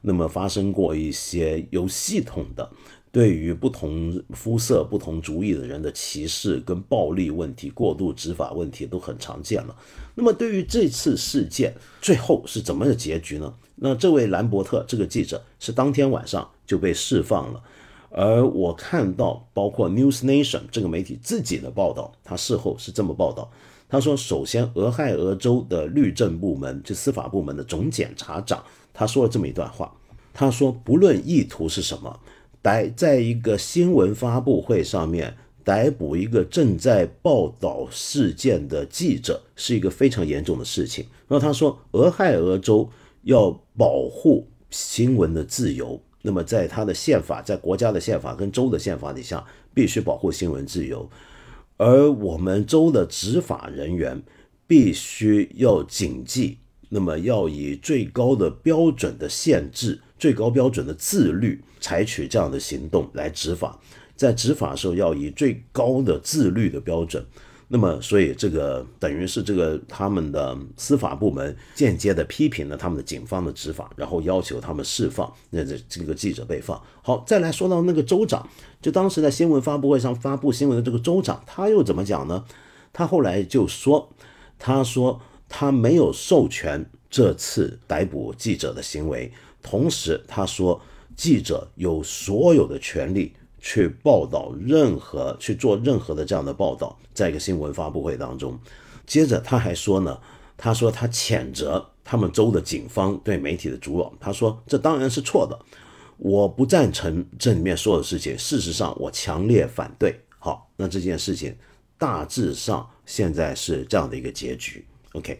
[0.01, 2.69] 那么发生过一些有系统的。
[3.11, 9.75] 对于不同肤色、不同主义的人的歧视跟暴力问题、过度执法问题都很常见了。
[10.15, 13.53] 那么，对于这次事件最后是怎么的结局呢？
[13.85, 17.61] 那这位兰伯特这个记者是当天晚上就被释放了。
[18.09, 23.51] 而我看到，包括 News Nation 这个媒体自己的报道，他事后是这么报道：
[23.89, 29.93] 他说，首先，俄亥俄州的律政部门，就司法部门的总检察长，他说了这么一段话：
[30.33, 32.17] 他说，不论意图是什么。
[32.61, 41.05] 逮在一个新闻发布会上面逮捕一个正在报道事件的记者，是一个非常严重的事情。
[41.27, 42.89] 然后他说，俄亥俄州
[43.23, 51.09] 要保护新闻的自由，那么在他的宪法、在国家的宪法跟州的宪法底下，必须保护新闻自由。
[51.77, 54.21] 而我们州的执法人员
[54.67, 56.59] 必须要谨记，
[56.89, 60.01] 那么要以最高的标准的限制。
[60.19, 63.77] 最高标准的自律，采取这样的行动来执法，
[64.15, 67.25] 在执法的时候要以最高的自律的标准。
[67.67, 76.79] 那么，所以这个等于是这个他们的司法部门间接的批评了他们的警方的执法，然后要求他们释放那这这个记者被放。
[77.01, 78.47] 好，再来说到那个州长，
[78.81, 82.45] 就当时在新闻发布会上发布新闻的这个州长，他又怎么讲呢？
[82.91, 84.09] 他后来就说，
[84.59, 89.31] 他说他没有授权这次逮捕记者的行为。
[89.63, 90.79] 同时，他说，
[91.15, 93.33] 记者有所有的权利
[93.65, 98.59] 去报道任何、去做任何的这样的报道，在一个新闻发布会当中。
[99.07, 100.19] 接着，他还说呢，
[100.57, 104.11] 他说他谴责他们州的警方对媒体的阻扰。
[104.19, 105.57] 他说，这当然是错的，
[106.17, 108.37] 我不赞成这里面所有的事情。
[108.37, 110.19] 事实上，我强烈反对。
[110.39, 111.55] 好，那这件事情
[111.97, 114.85] 大致上现在是这样的一个结局。
[115.13, 115.39] OK，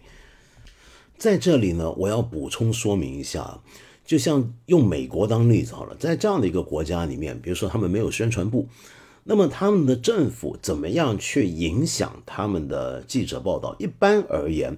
[1.18, 3.60] 在这里呢，我要补充说明一下。
[4.06, 8.68] 就像用美国当例子好了，在这样的一个国家里面，比如说他们没有宣传部，
[9.24, 13.76] 那么他们的政府怎么样去影响他们的记者报道？
[13.80, 14.78] 一般而言，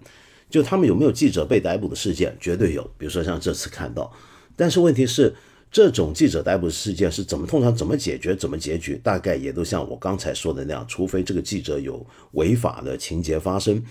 [0.50, 2.84] 就他们有没有记者被逮捕的事件，绝对有。
[2.98, 4.12] 比如说像这次看到，
[4.56, 5.34] 但是问题是，
[5.72, 13.84] 这种记者逮捕事件是怎么通常怎么解决，怎么结局，大概也都像我刚才说的那样，除非这个记者有违法的情节发生。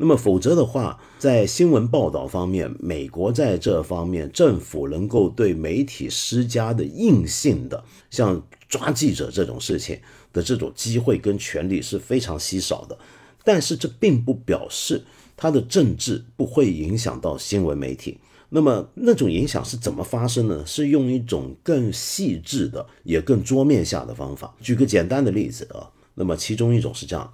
[0.00, 9.98] 那么，否则的话，在新闻报道方面，美国在这方面政府能够对媒体施加的硬性的，像抓记者这种事情
[10.32, 12.96] 的这种机会跟权利是非常稀少的。
[13.42, 15.02] 但是，这并不表示
[15.36, 18.18] 他的政治不会影响到新闻媒体。
[18.50, 20.64] 那么那种影响是怎么发生呢？
[20.64, 24.54] 是用一种更细致的，也更桌面下的方法。
[24.60, 27.30] 举个简单的例子啊，那么其中一种是这样，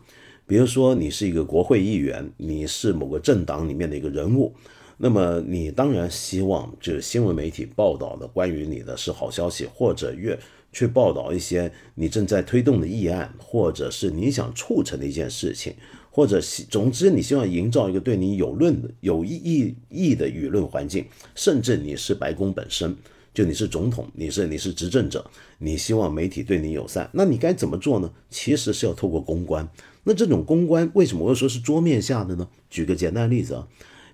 [0.47, 4.55] 比如说你是一个国会议员，你是某个政党里面的一个人物，
[4.99, 10.39] 那么你当然希望就是新闻媒体报道的关于你的是好消息，或者越
[10.73, 15.75] 去报道一些你正在推动的议案，或者是你想促成的一件事情。
[16.11, 21.05] 或者，总之，你希望营造一个对你有论、有意义的舆论环境，
[21.35, 22.97] 甚至你是白宫本身，
[23.35, 25.29] 就你是总统，你是你是执政者，
[25.59, 28.09] 你希望媒体对你友善，那你该怎么做呢？
[28.31, 29.69] 其实是要透过公关。
[30.05, 32.49] 那这种公关为什么我说是桌面下的呢？
[32.71, 33.67] 举个简单例子啊，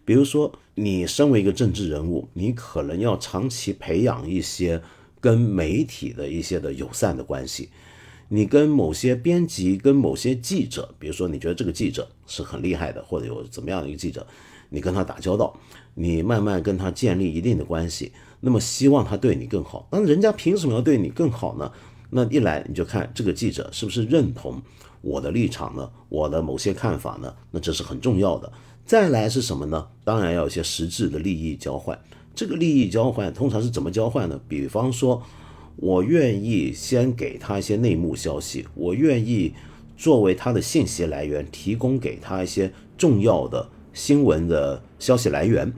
[0.05, 4.81] 比如说你身为一个政治人物，你可能要长期培养一些
[5.21, 7.69] 跟媒体的一些的友善的关系。
[8.29, 14.25] 你跟某些编辑、跟某些记者，比如说你觉得这个记者是很厉害的，或者有怎么样的一个记者，
[14.69, 15.59] 你跟他打交道，
[15.95, 19.89] 你慢慢跟他建立一定的关系，那么希望他对你更好。
[19.91, 21.73] 那人家凭什么要对你更好呢？
[22.11, 24.63] 那一来你就看这个记者是不是认同
[25.01, 25.91] 我的立场呢？
[26.09, 27.35] 我的某些看法呢？
[27.51, 28.53] 那这是很重要的。
[28.85, 29.89] 再来是什么呢？
[30.05, 31.99] 当然要有一些实质的利益交换。
[32.35, 34.41] 这个利益交换通常是怎么交换呢？
[34.49, 35.23] 比方说。
[35.77, 39.55] 我愿意先给他一些内幕消息，我愿意
[39.97, 45.73] 作为他的信息来源，提供给他一些重要的新闻的消息来源。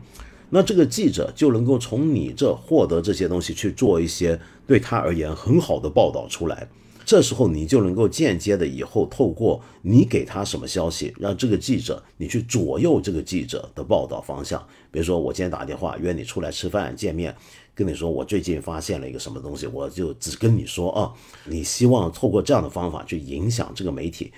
[0.54, 6.68] 那这个记者就能够从你这获得这些东西，去做一些对他而言很好的报道出来。
[7.06, 14.62] 这时候你就能够间接的以后透过你给他什么消息，让这个记者你去左右这个记者的报道方向。
[14.90, 17.34] 比如说我今天打电话约你出来吃饭见面。
[17.74, 21.10] 跟你说，我最近发现了一个什么东西，我就只跟你说啊，
[21.46, 24.30] 你希望透过这样的方法去影响这个媒体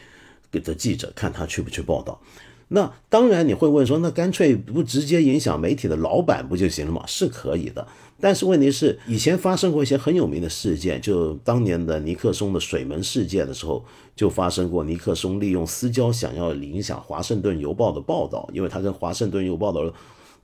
[0.53, 2.21] 给的记者，看他去不去报道。
[2.69, 7.05] 那当然你会问说，那干脆不直接影响媒体的老板不就行了吗？
[7.07, 7.87] 是可以的，
[8.21, 13.85] 但是问题是，以前发生过一些很有名的事件，就当年的尼克松的水门事件的时候，
[14.17, 19.93] 就发生过尼克松利用私交想要影响华盛顿邮报的报道，因为他跟华盛顿邮报的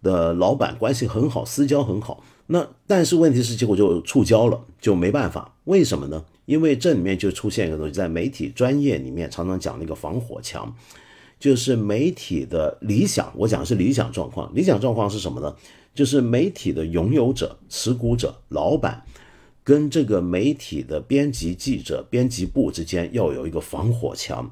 [0.02, 2.22] 的老板关系很好，私交很好。
[2.46, 5.54] 那但是问题是，结果就触礁了，就没办法。
[5.64, 6.24] 为什么呢？
[6.46, 10.74] 因为这里面就出现一个东西，在媒体专业里面常常讲那个防火墙，
[11.40, 13.32] 就是媒体的理想。
[13.34, 15.56] 我讲的是理想状况，理想状况是什么呢？
[15.92, 19.02] 就是媒体的拥有者、持股者、老板
[19.64, 24.48] 跟这个媒体的编辑、记者、编辑部之间要有一个防火墙。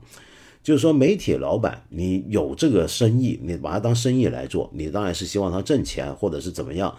[0.65, 6.97] 就是说，媒体老板，你有这个生意，你把它当生意来做，你当然是希望他挣钱，或者是怎么样。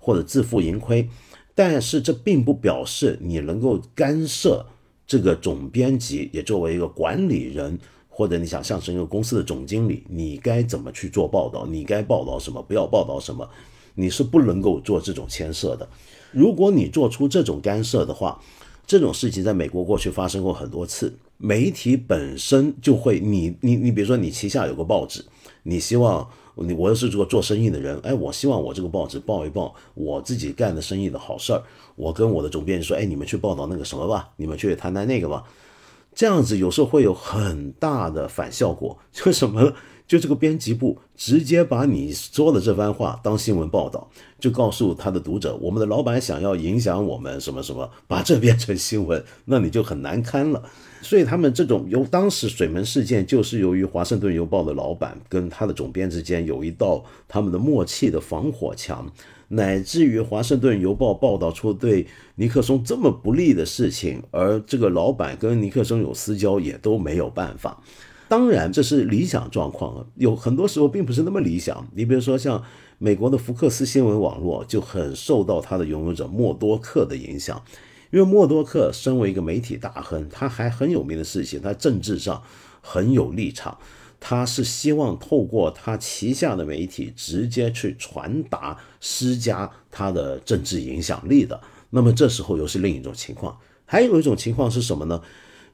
[0.00, 1.06] 或者自负盈亏，
[1.54, 4.64] 但是这并不表示你能够干涉
[5.06, 7.78] 这个总编辑，也作为一个管理人，
[8.18, 13.48] 或者你想像是一个公司的总经理，你该怎么去做报道，你该报道什么，不要报道什么，
[13.94, 15.88] 你是不能够做这种牵涉的。
[16.32, 18.42] 如果你做出这种干涉的话，
[18.84, 25.24] 这种事情在美国过去发生过很多次，媒体本身就会，你你你，比如说你旗下有个报纸，
[25.62, 26.28] 你希望。
[26.60, 31.62] 你我又是做做生意的人，哎，我希望我这个报纸报一报我自己干的生意的好事儿。
[31.94, 35.44] 我跟我的总编说，哎，你们去报道那个什么吧，你们去谈谈那个吧。
[36.18, 39.72] 这样子有时候会有很大的反效果， 就什么？
[40.08, 50.60] 就这个编辑部直接把你说的这番话当新闻报道，就告诉他的读者，我们的老板想要影响我们什么什么，把这变成新闻， 那你就很难堪了。
[51.02, 59.08] 所以他们这种由当时水门事件，就是由于华盛顿邮报的老板跟他的总编之间有一道他们的默契的防火墙，
[59.48, 62.06] 乃至于华盛顿邮报报道出对
[62.36, 67.82] 尼克松这么不利的事情，而这个老板跟尼克松有私交，也都没有办法。
[68.28, 71.88] 当然，这是理想状况啊，有很多时候并不是那么理想。
[71.94, 72.62] 你比如说，像
[72.98, 77.62] 美国的福克斯新闻网络就很受到它的拥有者默多克的影响。
[78.10, 82.42] 因为默多克身为一个媒体大亨，他还很有名的事情，他政治上
[82.80, 83.76] 很有立场，
[84.20, 91.60] 他是希望透过他旗下的媒体直接去传达、施加他的政治影响力的。
[91.90, 95.22] 那么这时候又是另一种情况，还有一种情况是什么呢？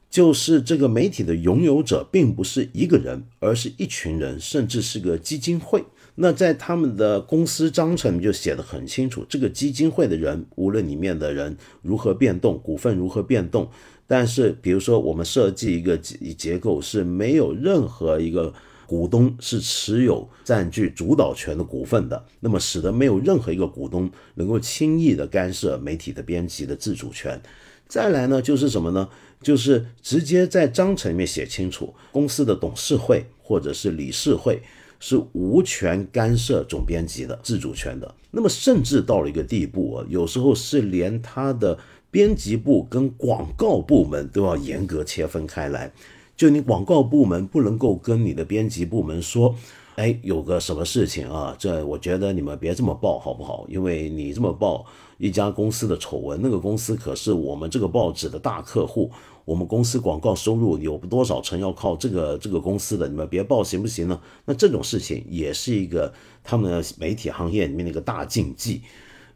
[0.07, 5.83] 就是这个媒体的拥有者并不是一个人，而是一群人，甚至是个基金会。
[6.17, 13.69] 那在他们的公司章程就写得很清楚，这个基金会的人，无论里面的人如何变动，股份如何变动，
[14.07, 18.53] 但是比如说我们设计一个结结构是没有任何一个
[18.85, 27.41] 股东是持有占据主导权的股份的，那么使得没有任何一个股东能够轻易的干涉媒体的编辑的自主权。
[27.87, 29.09] 再来呢，就是什么呢？
[29.41, 34.61] 就是直接在章程里面写清楚，公司的董事会或者是理事会。
[34.97, 38.15] 是无权干涉总编辑的自主权的。
[38.31, 41.77] 那么甚至到了一个地步啊，有时候是连他的
[42.15, 45.91] 编辑部跟广告部门都要严格切分开来。
[46.37, 49.53] 就你广告部门不能够跟你的编辑部门说，
[49.97, 51.53] 哎，有个什么事情啊？
[51.59, 53.65] 这我觉得你们别这么报好不好？
[53.67, 54.85] 因为你这么报
[55.17, 59.11] 一家公司的丑闻，那个公司可是我们这个报纸的大客户，
[59.43, 64.17] 我们公司广告收入有多少成要靠这个这个公司的，你们别报行不行呢？
[64.45, 66.13] 那这种事情也是一个
[66.45, 68.83] 他们媒体行业里面的一个大禁忌。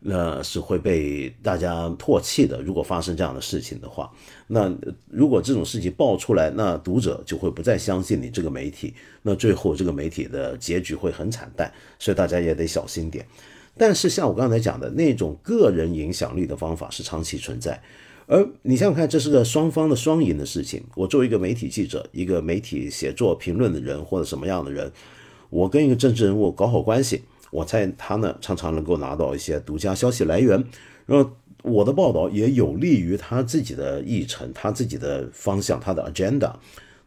[0.02, 2.62] 那是会被大家唾弃的。
[2.62, 4.10] 如果发生这样的事情的话，
[4.48, 4.74] 那
[5.10, 11.72] 如果这种事情爆出来，那读者就会不再相信你这个媒体，那最后这个媒体的结局会很惨淡。
[12.00, 13.26] 所以大家也得小心点。
[13.78, 17.82] 但是像我刚才讲的那种个人影响力的方法是长期存在，
[18.26, 20.84] 而你想想看，这是个双方的双赢的事情。
[20.96, 24.92] 我作为一个媒体记者，一个媒体写作评论的人或者什么样的人，
[25.50, 27.24] 我跟一个政治人物搞好关系。
[27.52, 30.64] 我猜他呢常常能够拿到一些独家消息来源，
[31.06, 31.32] 然后
[31.64, 36.54] 我的报道也有利于他自己的议程、他自己的方向、他的 agenda。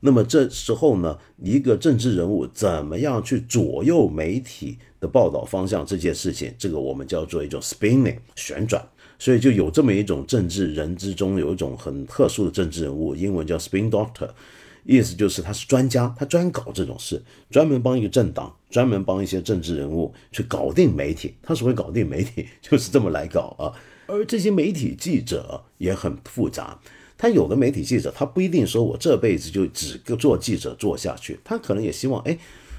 [0.01, 8.85] 那么这时候呢，一个政治人物怎么样去左右媒体的报道方向这件事情，这个我们叫做一种 spinning 旋转。
[9.19, 14.29] 所以就有这么一种政治人之中有一种很特殊的政治人物，英文叫 spin doctor。
[14.85, 21.35] 意思就是他是专家，他专搞这种事，专门帮一个政党，专门帮一些政治人物去搞定媒体。
[21.43, 23.73] 他所谓搞定媒体， 就是这么来搞啊。
[24.07, 26.81] 而这些媒体记者也很复杂，
[27.17, 32.37] 他有的媒体记者，他不一定说我这辈子就只做记者做下去，他可能也希望，哎，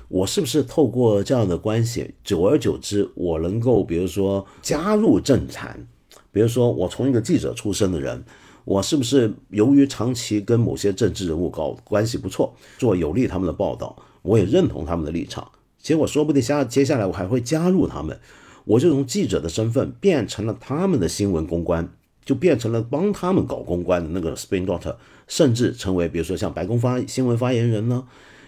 [0.10, 5.88] 我是不是透过这样的关系，久而久之，我能够比如说加入政坛，
[6.32, 8.24] 比如说我从一个记者出身的人。
[8.66, 18.18] 我是不是由于长期跟某些政治人物搞关系不错，做有利他们的报道，我也认同他们的立场，结果说不定下接下来我还会加入他们，
[18.64, 21.94] 我就从记者的身份变成了他们的新闻公关，
[22.24, 24.96] 就变成了帮他们搞公关的那个 spin doctor，
[25.28, 28.06] 甚至成为比如说像白宫发新闻发言人呢，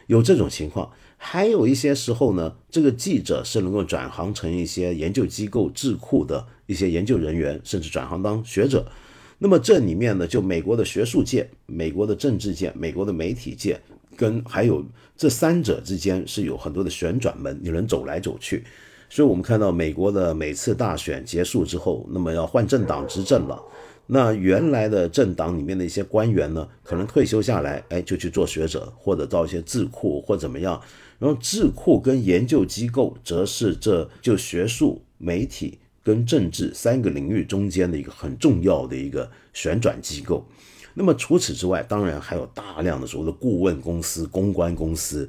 [0.07, 8.89] 有这种情况，还有一些时候呢，这个记者是能够转行成一些研究机构智库的一些研究人员，甚至转行当学者。
[9.37, 13.79] 那么这里面呢，就美国的学术界、美国的政治界、美国的媒体界，
[14.15, 14.83] 跟还有
[15.17, 18.63] 这三者之间是有很多的旋转门，你能走来走去。
[19.09, 23.61] 所以，我们看到美国的每次大选结束之后，那么要换政党执政了，
[24.07, 30.81] 那原来的政党里面的一些官员呢，可能退休下来，哎，就去做学者，或者到一些智库或怎么样。
[31.19, 35.77] 然后智库跟研究机构，则是这就学术媒体。
[36.05, 40.45] 跟政治三个领域中间的一个很重要的一个旋转机构。
[40.93, 45.27] 那么除此之外，当然还有大量的所谓的顾问公司、公关公司，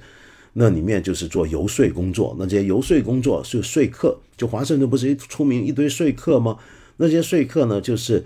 [0.53, 2.37] 那里面就是做游说工作。
[2.39, 6.59] 那这些游说工作是说客，就华盛顿不是一出名一堆说客吗？
[6.99, 8.23] 那些说客呢，就是。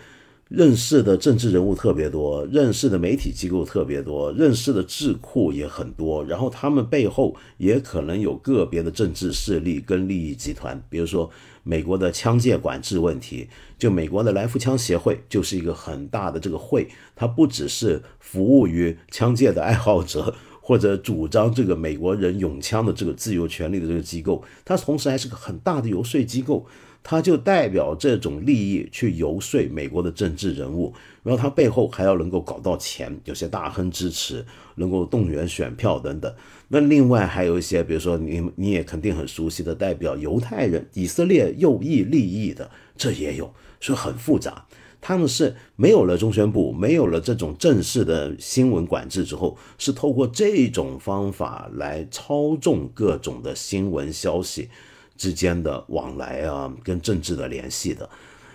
[0.51, 11.31] 认识的政治人物特别多，认识的媒体机构特别多，认识的智库也很多，然后他们背后也可能有个别的政治势力跟利益集团，比如说
[11.63, 13.49] 美国的枪械管制问题，
[13.79, 26.67] 就美国的来福枪协会就是一个很大的这个会，它不只是服务于枪械的爱好者 或者主张这个美国人拥枪的这个自由权利的这个机构，它同时还是个很大的游说机构。
[27.03, 30.93] 他就代表这种利益去游说美国的政治人物，
[31.23, 34.45] 然后他背后还要能够搞到钱，有些大亨支持，
[34.75, 36.31] 能够动员选票等等。
[36.73, 44.65] 那另外还有一些，比如说你你也肯定很熟悉的，代表犹太人、以色列右翼利益的，这也有，所以很复杂。
[45.01, 54.69] 他们是没有了中宣部，没有了这种正式的新闻管制之后，是透过这种方法来操纵各种的新闻消息。
[55.17, 58.09] 之间的往来啊，跟政治的联系的，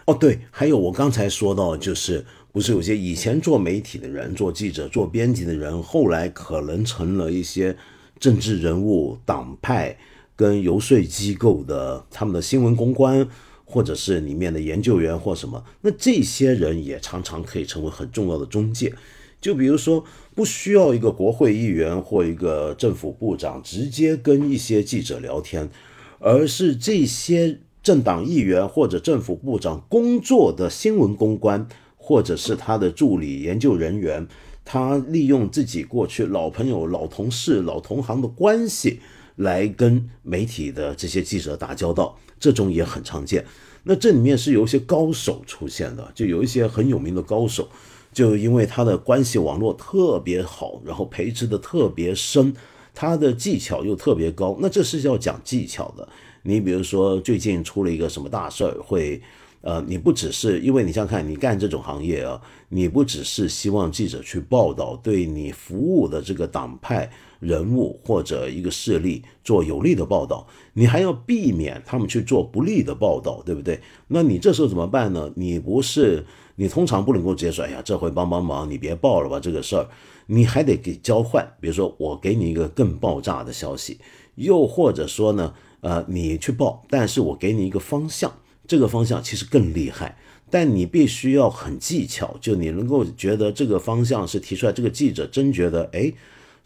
[0.06, 7.78] 哦对，还有我刚才说到，就是不是有些以前做媒体的人、做记者、做编辑的人，后来可能成了一些
[8.20, 9.98] 政治人物、党派
[10.36, 13.28] 跟游说机构的他们的新闻公关，
[13.64, 18.94] 或者是里面的研究员或什么，那这些人也常常可以成为很重要的中介。
[19.42, 20.04] 就比如说，
[20.34, 25.70] 不需要一个国会议员或一个政府部长直接跟一些记者聊天。
[26.18, 34.26] 而是这些政党议员或者政府部长工作的新闻公关，或者是他的助理研究人员，
[34.66, 39.00] 他利用自己过去老朋友、老同事、老同行的关系，
[39.36, 43.46] 来跟媒体的这些记者打交道，这种也很常见。
[43.84, 47.70] 那这里面是有一些高手出现的，就有一些很有名的高手，
[48.12, 52.52] 就因为他的关系网络特别好，然后培植的特别深。
[52.96, 56.10] 他的技巧又特别高，那这是要讲技巧的。
[56.42, 59.22] 你比如说最近出了一个什么大事儿，会。
[59.66, 62.40] 呃，你不只是因为你想看，你干这种行业啊，
[62.70, 67.10] 你不只是希望记者去报道对你服务的这个党派
[67.40, 73.82] 人物或者一个势力做有利的报道，你还要避免他们去做不利的报道，对不对？
[74.08, 75.32] 那你这时候怎么办呢？
[75.36, 76.24] 你不是
[76.58, 79.90] 你通常不能够直接说，哎呀，这回帮帮忙，你别报了吧这个事儿，
[80.28, 84.00] 你还得给交换，比如说我给你一个更爆炸的消息，
[84.36, 88.32] 又或者说呢，呃，你去报，但是我给你一个方向。
[88.68, 90.18] 这个方向其实更厉害，
[90.50, 96.12] 但你必须要很技巧，就你能够觉得这个方向是提出来，这个记者真觉得，哎，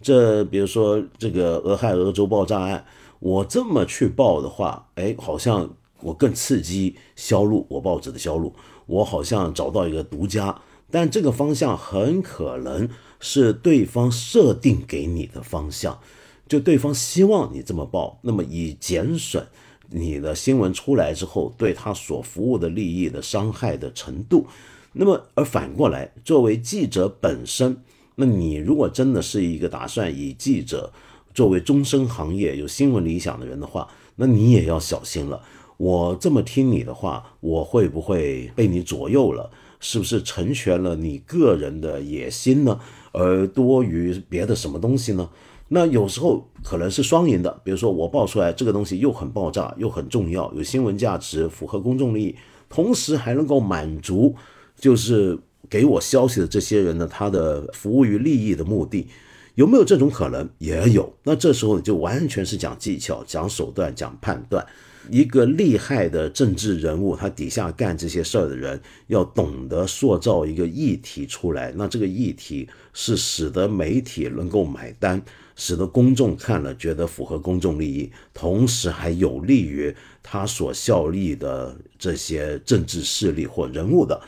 [0.02, 2.86] 这比如说这个俄亥俄州爆炸案，
[3.20, 5.70] 我这么去报的话，哎，好像
[6.02, 8.54] 我更刺激销路，我报纸的销路，
[8.86, 12.88] 我好像找到一个独家，但这个方向很可能
[13.20, 16.00] 是对方设定给你的方向，
[16.48, 19.46] 就对方希望你这么报，那么以减损。
[19.92, 24.46] 你的新闻出来之后，对他所服务的利益的伤害的程度，
[24.94, 27.78] 那么而反过来，作为记者本身，
[28.16, 30.92] 那你如果真的是一个打算以记者
[31.34, 35.42] 作为终身行业、有新闻理想的人的话，那你也要小心了。
[35.78, 39.50] 我这么听你的话，我会不会被你左右了？
[39.80, 42.80] 是不是成全了你个人的野心呢？
[43.14, 45.30] 而多于别的什么东西呢？
[45.72, 52.36] 那有时候可能是双赢的，比如说我报出来这个东西又很爆炸，又很重要，有新闻价值，符合公众利益，
[52.68, 54.36] 同时还能够满足
[54.76, 55.38] 就是
[55.70, 59.08] 给我消息的这些人呢，他的服务于利益的目的，
[59.54, 60.50] 有没有这种可能？
[60.58, 61.14] 也有。
[61.24, 64.66] 那这时候你就完全是讲技巧、讲手段、讲判断。
[65.12, 71.74] 一个厉害的政治人物，他底下干这些事儿的人，要懂得塑造一个议题出来。
[71.76, 75.22] 那这个议题是使得媒体能够买单。
[75.60, 79.94] 使得公众看了觉得符合公众利益，同时还有利于
[80.24, 84.20] 他所效力的这些政治势力或人物的。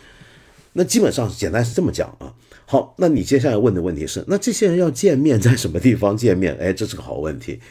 [0.74, 2.36] 那基本上简单是这么讲啊。
[2.66, 6.54] 好，那你接下来问的问题是，那这些人要见面在什么地方见面？
[6.58, 7.62] 哎，这是个好问题。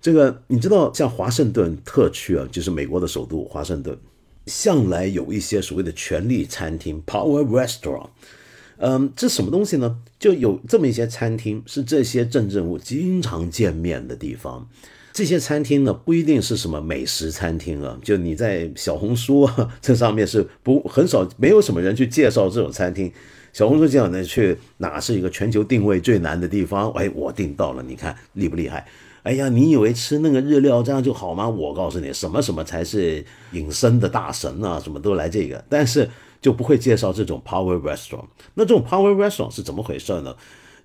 [0.00, 3.94] 这个你知道，像华盛顿特区啊，就是美国的首都华盛顿，
[4.46, 8.08] 向来有一些所谓的权力餐厅 （Power Restaurant）。
[8.82, 9.98] 嗯，这什么东西呢？
[10.18, 14.66] 就有这么一些餐厅，是这些政治人物经常见面的地方。
[15.12, 19.46] 这些餐厅呢，不一定是什么美食餐厅啊，就你在小红书
[19.82, 23.12] 这上面是不很少，没有什么人去介绍这种餐厅。
[23.52, 26.90] 小红书这样的去哪是一个全球定位最难的地方？
[26.92, 28.86] 哎，我订到了，你看厉不厉害？
[29.24, 31.46] 哎呀，你以为吃那个日料这样就好吗？
[31.46, 33.22] 我告诉你，什么什么才是
[33.52, 36.08] 隐身的大神啊，什么都来这个，但是。
[36.40, 38.26] 就不会介绍这种 power restaurant。
[38.54, 40.34] 那这种 power restaurant 是怎么回事呢？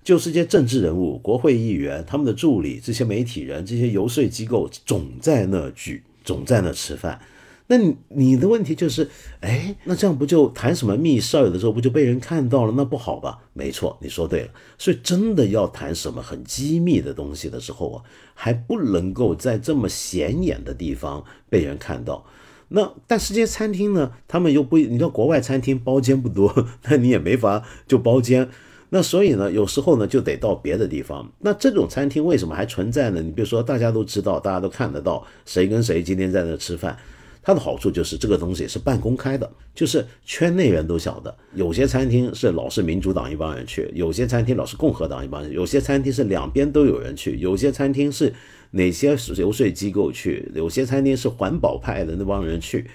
[0.04, 7.20] 就是些政治人物、国会议员、他们的助理、这些媒体人、这些游说机构总在那聚，总在那吃饭。
[7.66, 12.72] 那你你的问题就是，哎，那这样不就谈什么密事儿的时候，不就被人看到了？
[12.76, 13.40] 那不好吧？
[13.52, 14.50] 没错，你说对了。
[14.78, 18.04] 所以真的要谈什么很机密的东西的时候啊，
[18.34, 22.24] 还不能够在这么显眼的地方被人看到。
[22.68, 28.48] 那但是这些餐厅呢，他们又不，你知道国外餐厅包间不多，那你也没法就包间。
[28.90, 31.30] 那所以呢，有时候呢就得到别的地方。
[31.40, 33.20] 那这种餐厅为什么还存在呢？
[33.20, 36.96] 你比如说大家都知道，大家都看得到谁跟谁今天在那吃饭。
[37.42, 41.32] 它的好处就是这个东西是半公开的，就是圈内人都晓得。
[41.54, 48.34] 有些餐厅是老是民主党一帮人去，有些餐厅老是共和党一帮人，有些餐厅是两边都有人去，有些餐厅是
[48.72, 52.86] 哪些游说机构去，有些餐厅是环保派的那帮人去。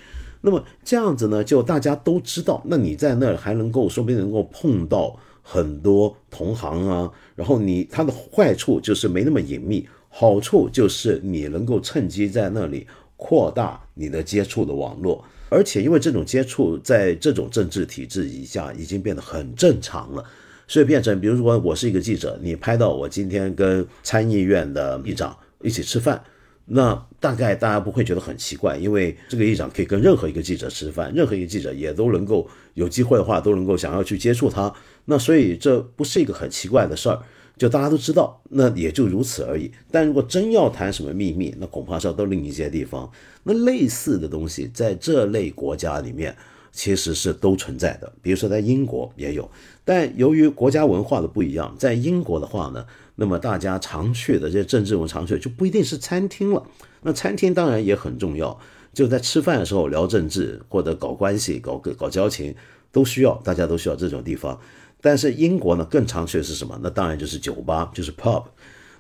[0.42, 2.62] 那么这样子呢，就大家都知道。
[2.66, 7.12] 那你在那儿还能够说不定能够碰到很多同行啊。
[7.36, 12.88] 然后你它的坏处就是没那么隐秘，好处就是你能够趁机在那里。
[13.24, 20.26] 扩大你的接触的网络，而且因为这种接触在这种政治体制以下已经变得很正常了，
[20.68, 26.24] 所以变成，比如说我是一个记者，你拍到我今天跟参议院的议长一起吃饭，
[26.66, 34.74] 那大概大家不会觉得很奇怪，因为这个议长可以跟任何一个记者吃饭，任何一个记者也都能够有机会的话都能够想要去接触他，
[35.06, 37.22] 那所以这不是一个很奇怪的事儿。
[37.58, 39.70] 就大家都知道，那也就如此而已。
[39.92, 43.08] 但如果真要谈什么秘密，那恐怕是要到另一些地方。
[43.44, 46.36] 那类似的东西，在这类国家里面，
[46.72, 48.12] 其实是都存在的。
[48.20, 49.48] 比如说在英国也有，
[49.86, 52.84] 但由于国家文化的不一样，在英国的话呢，
[53.22, 56.66] 那么大家常去的这些政治人物常去的，就不一定是餐厅了。
[57.04, 58.60] 那餐厅当然也很重要，
[58.94, 62.56] 就在吃饭的时候聊政治或者搞关系、搞搞交情，
[62.92, 64.60] 都需要，大家都需要这种地方。
[65.00, 66.80] 但是英国呢，更常去的是什么？
[66.82, 68.44] 那当然就是酒吧，就是 pub。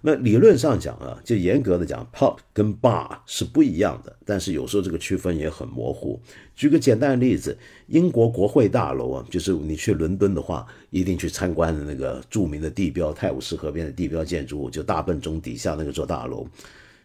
[0.03, 6.19] 那理论上讲啊，就严格的讲，pub 跟 bar 是不一样的，但是有时候这个区分也很模糊。
[6.55, 7.55] 举个简单的例子，
[7.87, 16.47] 英国国会大楼啊，就是你去伦敦的话，一定去参观的那个著名的地标泰晤士河边的地标建筑物，就大笨钟底下那个座大楼，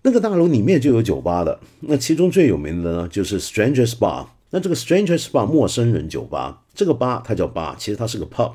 [0.02, 1.60] 那个大楼里面就有酒吧的。
[1.80, 4.26] 那其中最有名的呢，就是 Strangers Bar。
[4.50, 8.54] 那这个 Strangers Bar 陌生人酒吧，这个吧它叫吧，其实它是个 pub。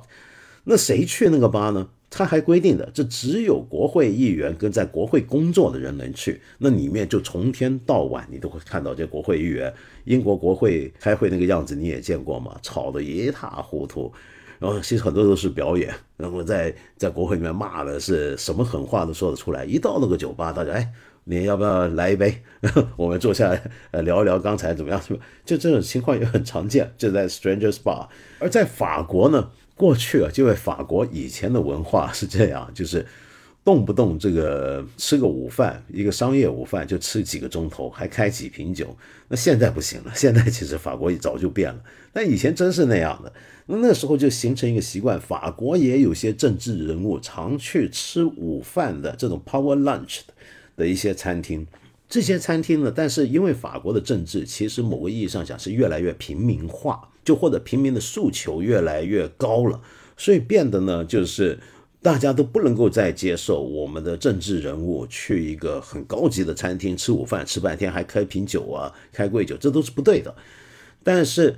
[0.64, 1.90] 那谁去那个吧呢？
[2.14, 6.42] 他还规定的，这只有国会议员跟在国会工作的人能去。
[6.58, 9.74] 那里面就从天到晚，你都会看到这国会议员。
[10.04, 12.58] 英国国会开会那个样子你也见过嘛？
[12.62, 14.12] 吵得一塌糊涂。
[14.60, 19.64] 然后其实很多都是表演，然后在在国会里面骂的是什么狠话都说得出来。
[19.64, 20.92] 一到那个酒吧，大家哎，
[21.24, 22.44] 你要不要来一杯？
[22.98, 25.02] 我们坐下来呃聊一聊刚才怎么样？
[25.46, 28.10] 就这种情况也很常见，就在 Strangers Bar。
[28.40, 29.50] 而在法国呢？
[29.82, 33.04] 过去啊，就为法国以前的文化是这样，就是
[33.66, 38.96] 动不动这个吃个午饭，一个商业午饭就吃几个钟头，还开几瓶酒。
[39.28, 41.82] 那现在不行了，现在其实法国早就变了。
[42.14, 43.34] 但以前真是那样的，
[43.66, 50.20] 那那时候就形成一个习惯，法国也有些政治人物常去吃午饭的这种 power lunch
[50.78, 51.66] 的一些餐厅。
[52.08, 57.08] 这些餐厅呢，但是因为法国的政治其实某个意义上讲是越来越平民化。
[57.24, 59.80] 就或者平民的诉求越来越高了，
[60.18, 61.60] 所以变得呢，就是
[62.02, 70.34] 大家都不能够再接受我们的政治人物去一个很高级的餐厅吃午饭，吃半天还开瓶酒啊，开贵酒，这都是不对的。
[71.04, 71.56] 但是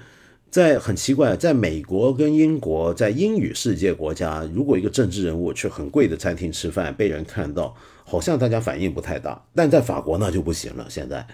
[0.50, 9.42] 在很奇怪，在美国跟英国，在英语世界国家，如果一个政治人物去很贵的餐厅吃饭，被人看到，好像大家反应不太大。
[9.56, 11.26] 但在法国那就不行了，现在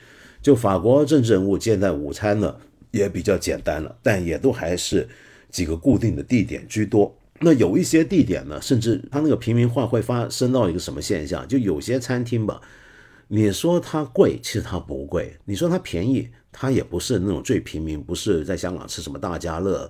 [0.41, 2.55] 就法国政治人物现在午餐呢。
[2.91, 5.07] 也比较简单了，但也都还是
[5.49, 7.15] 几个固定的地点居多。
[7.41, 11.47] 那有一些地点呢，甚至它那个平民化会发生到一个什么现象？
[11.47, 12.59] 就有些餐厅吧，
[13.29, 19.89] 你说它贵，其实它不贵；你说它便宜，它也不是那种最平民，不是在香港吃什么大家乐，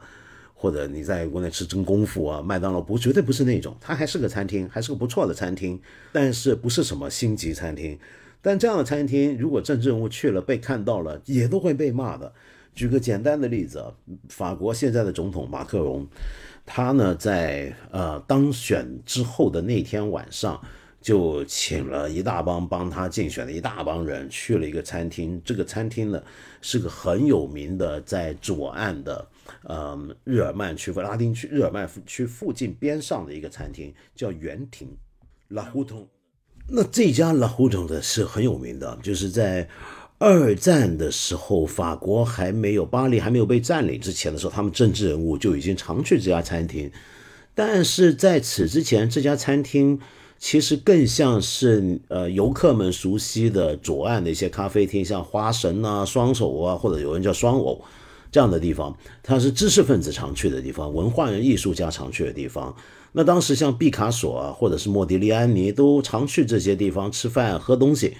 [0.53, 3.75] 或者你在国内吃真功夫啊、麦当劳，不绝对不是那种。
[3.81, 5.81] 它还是个餐厅，还是个不错的餐厅，
[6.11, 7.97] 但是不是什么星级餐厅。
[8.41, 12.31] 但这样的餐厅，如果政治人物去了被看到了，也都会被骂的。
[12.73, 13.91] 举个简单的例子啊，
[14.29, 16.07] 法国现在的总统马克龙，
[16.65, 20.61] 他呢在呃当选之后的那天晚上，
[21.01, 25.41] 就请了一大帮帮他竞选的一大帮人去了一个餐厅。
[25.43, 26.23] 这个餐厅呢
[26.61, 29.27] 是个很有名的，在左岸的
[29.67, 34.87] 嗯日耳曼区和拉丁区日耳曼区附近边上的一个餐厅，叫园亭
[35.49, 36.07] 拉胡同。
[36.71, 39.67] 那这家拉胡同的是很有名的，就是在。
[40.19, 46.91] 二战的时候，法国还没有巴黎还没有被占领之前的时候，他们政治人物就已经常去这家餐厅。
[47.55, 49.97] 但是在此之前，这家餐厅
[50.37, 57.81] 其实更像是呃游客们熟悉的左岸的一些咖啡厅，像花神啊、双手啊，或者有人叫双偶
[58.29, 62.75] 这样的地方，它是知识分子常去的地方，文化人、艺术家常去的地方。
[63.13, 68.17] 那当时像毕卡索啊，或者是莫迪利安尼都常去这些地方吃饭、喝东西。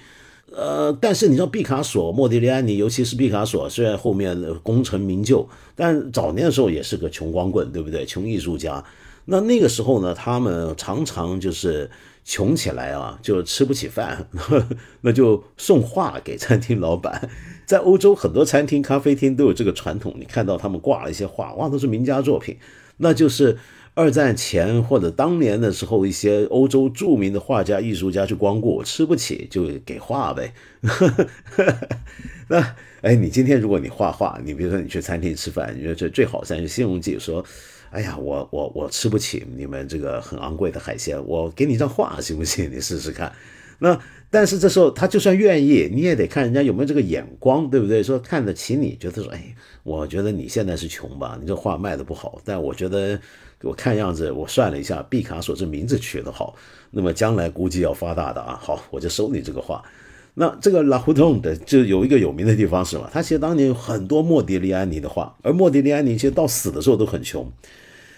[0.52, 8.04] 呃，但是你知道毕卡索、莫迪利安尼，尤其是毕卡索，虽然后面功成名就，但早年的时候也是个穷光棍，对不对？
[8.04, 8.84] 穷艺术家。
[9.26, 11.88] 那那个时候呢，他们常常就是
[12.24, 14.28] 穷起来啊，就吃不起饭，
[15.02, 17.30] 那就送画给餐厅老板。
[17.64, 22.56] 在欧洲很多餐厅、咖啡厅都有这个传统，你看到他们挂了一些画，哇，都是名家作品，
[22.96, 23.56] 那就是。
[23.94, 30.52] 二战前或者当年的时候，一些欧洲著名的画家、艺术家去光顾，吃不起就给画呗。
[32.48, 37.44] 那哎，你今天如果你画画，你比如说你去餐厅吃饭，你说这最好三句形容句说
[37.90, 42.70] ：“哎呀，我我我吃不起你们这个很昂贵的海鲜，我给你一张画行不行？
[42.72, 43.32] 你试试看。”
[43.80, 43.98] 那
[44.30, 48.02] 但是这时候他就算愿意，你也得看人家有没有这个眼光，对不对？
[48.02, 53.20] 说看得起你，觉得说：“哎，我觉得你现在是穷吧，你这画卖的不好，但我觉得。”
[53.62, 56.54] 我看样子，我算了一下，毕卡索这名字取得好，
[56.90, 58.58] 那么将来估计要发大的啊！
[58.62, 59.82] 好，我就收你这个画。
[60.34, 63.10] 那这个拉胡同的就有一个有名的地方是嘛？
[63.12, 67.52] 他其实当年有很多莫迪利安尼的画，而莫迪利安尼其实到死的时候都很穷。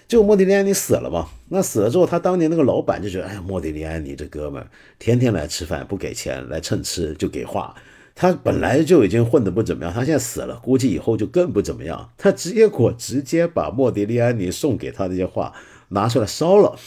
[0.07, 1.27] 就莫迪利安尼死了嘛？
[1.49, 4.65] 那死了之后，他当年那个老板就觉得，哎呀，莫迪利安尼这哥们
[4.99, 7.75] 天天来吃饭不给钱，来蹭吃就给画。
[8.15, 12.13] 他本来就已经混得不怎么样，他现在死了，估计以后就更不怎么样。
[12.17, 15.53] 他直接果直接把莫迪利安尼送给他那些画
[15.89, 16.79] 拿出来烧了，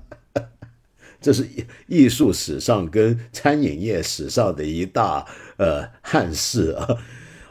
[1.20, 1.48] 这是
[1.86, 6.98] 艺术史上跟餐饮业史上的一大呃憾事啊。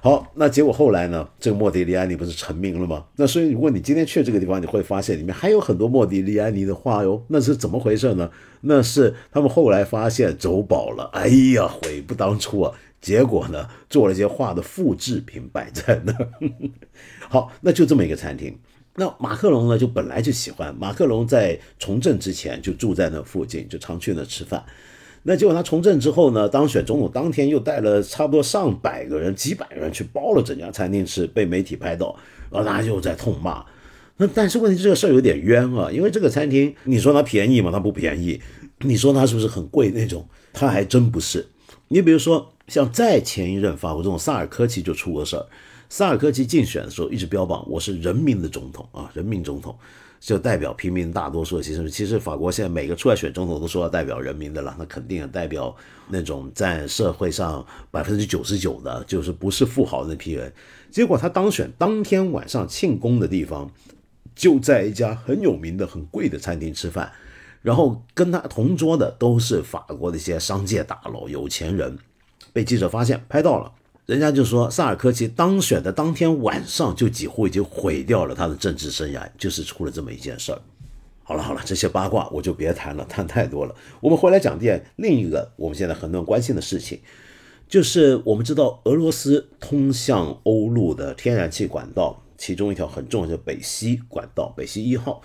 [0.03, 1.25] 好，那结果后来呢？
[1.39, 3.05] 这个莫迪利安尼不是成名了吗？
[3.15, 7.23] 那所以如果你今天去这个地方，你会发现里面还有很多莫迪利安尼的画哟。
[7.29, 8.29] 那是怎么回事呢？
[8.59, 12.73] 那是他们后来发现走宝了，哎呀，悔不当初啊！
[12.99, 16.13] 结果呢，做了一些画的复制品摆在那。
[17.29, 18.59] 好，那就这么一个餐厅。
[18.95, 20.75] 那马克龙呢，就本来就喜欢。
[20.77, 24.61] 马克龙在从政之前就住在那附近，就常去那吃饭。
[25.23, 32.15] 那结果他从政之后呢，当选总统当天又带了差不多上百个人、几百人去包了整家餐厅吃，被媒体拍到，
[32.51, 33.63] 然后他又在痛骂。
[34.17, 37.71] 那但是问题这个事儿有点冤啊，因为这个餐厅你说它便宜吗？
[37.71, 38.39] 它不便宜。
[38.79, 40.27] 你说它是不是很贵那种？
[40.51, 41.47] 它还真不是。
[41.87, 45.45] 你比如说像在前一任法国总统萨尔科齐就出过事儿，
[45.87, 49.73] 萨尔科齐竞选的时候一直标榜我是人民的总统啊，人民总统。
[50.23, 51.89] 就代表平民大多数其实。
[51.89, 55.75] 其实法国现在每个出来选总统都说要代表人民的了，那肯定也代表
[56.07, 60.51] 那种在社会上百分之九十九的，就是不是富豪那批人。
[60.89, 63.69] 结果他当选当天晚上庆功的地方，
[64.33, 67.11] 就在一家很有名的、很贵的餐厅吃饭，
[67.61, 71.99] 然后跟他同桌的都是法国的一些商界大佬、有钱人，
[72.53, 73.73] 被记者发现拍到了。
[74.05, 80.61] 人家就说，萨尔科齐当选的当天晚上就几乎已经毁掉了他的政治生涯，就是出了这么一件事儿。
[81.23, 83.73] 好了好了，这些八卦我就别谈了，谈太多了。
[84.01, 86.99] 我们回来讲点另一个我们现在很多人关心的事情，
[87.69, 95.21] 就是我们知道俄罗斯通向欧陆的天然气管道，其中一条很重要的北溪管道，北溪一号。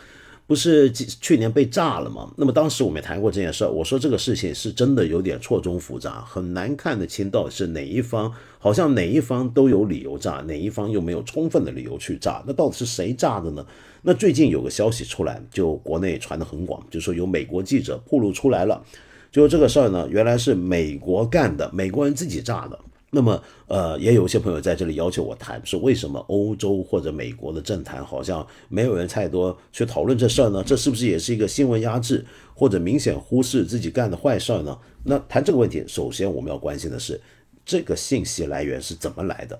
[0.48, 2.32] 不是去年被炸了吗？
[2.38, 3.66] 那么当时我们也谈过这件事。
[3.66, 12.42] 我说这个事情是真的有点错综复杂，很难看得清到底是哪一方，好像哪一方都有理由炸，哪一方又没有充分的理由去炸。
[12.46, 13.62] 那到底是谁炸的呢？
[14.00, 18.82] 那最近有个消息出来，就国内传得很广，就说有美国记者暴露出来了，
[19.30, 22.78] 就这个事儿呢，原来是美国干的，美国人自己炸的。
[23.10, 30.62] 那么，呃，也有一些朋友在这里要求我谈，说为什么欧洲或者美国的政坛好像没有人太多去讨论这事儿呢？
[30.62, 32.22] 这是不是也是一个新闻压制，
[32.54, 34.78] 或者明显忽视自己干的坏事儿呢？
[35.04, 37.18] 那谈这个问题，首先我们要关心的是
[37.64, 39.58] 这个信息来源是怎么来的。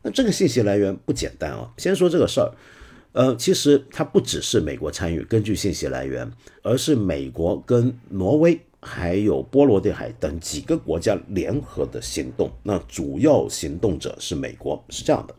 [0.00, 1.70] 那这个信息来源不简单啊。
[1.76, 2.50] 先说这个事儿，
[3.12, 6.32] 呃，其实它不只是美国参与，根据信息来源，
[6.62, 8.58] 而是美国跟挪威。
[8.86, 15.34] 还有波罗的海等几个国家联合的行动，那主要行动者是美国，是这样的。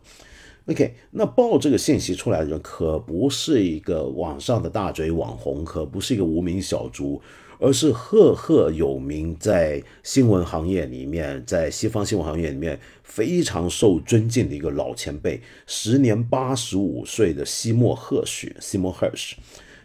[0.66, 7.18] OK，那报这个信息出来的人可不是一个网上的大嘴网红，可不是一个无名小卒，
[7.58, 19.32] 而是赫赫有名，在新闻行业里面，在西方新闻行业里面非常受尊敬的一个老前辈，时年八十五岁的西莫赫许 （Simon Hirsch）。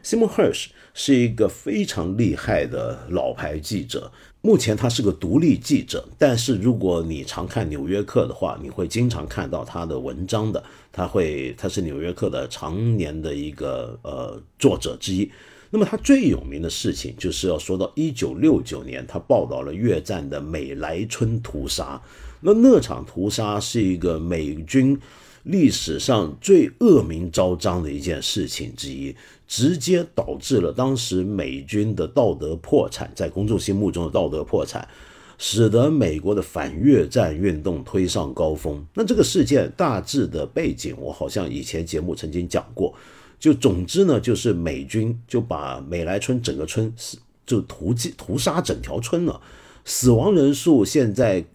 [0.04, 10.64] Simon Hirsch 是一个非常厉害的老牌记者，目前他是个独立记者，但是如果你常看《纽约客》的话，你会经常看到他的文章的。
[10.92, 15.32] 他会，他是《纽约客》的常年的一个呃作者之一。
[15.72, 22.00] 那么他最有名的事情就是要说到一九六九年，他报道了越战的美莱村屠杀。
[22.42, 25.00] 那那场屠杀是一个美军。
[25.44, 29.14] 历史上最恶名昭彰的一件事情之一，
[29.56, 34.88] 直接导致了当时美军的道德破产，在公众心目中的道德破产，
[35.38, 38.84] 使得美国的反越战运动推上高峰。
[38.96, 42.96] 那这个事件大致的背景，我好像以前节目曾经讲过。
[43.40, 49.40] 就总之呢，就是美军就把美莱村整个村是就屠屠杀整条村了，
[49.86, 51.46] 死亡人数现在。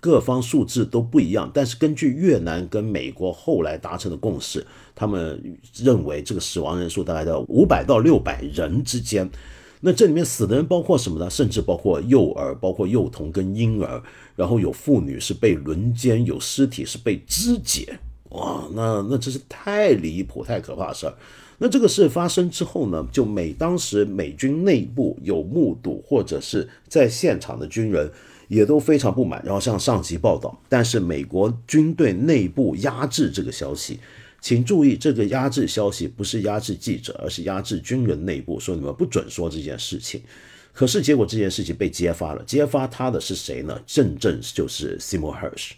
[0.00, 4.64] 各方数字都不一样，但是根据越南跟美国后来达成的共识，
[4.98, 9.30] 他们认为这个死亡人数大概在五百到六百人之间。
[9.80, 11.30] 那这里面死的人包括什么呢？
[11.30, 14.02] 甚至包括幼儿、包括幼童跟婴儿，
[14.34, 17.96] 然后有妇女是被轮奸，有尸体是被肢解。
[18.30, 21.14] 哇，那那真是太离谱、太可怕的事儿。
[21.58, 28.10] 那这个事发生之后呢，就美当时美军内部有目睹或者是在现场的军人。
[28.48, 30.58] 也都非常不满，然后向上级报道。
[30.70, 34.00] 但是美国军队内部压制这个消息，
[34.40, 40.22] 请注意，这个压制消息不是压制记者，而是压制军人内部，说你们不准说这件事情。
[40.72, 43.80] 可是结果这件事情被揭发了，揭发他的是谁呢？
[43.84, 45.72] 正正就是 Seymour Hersh。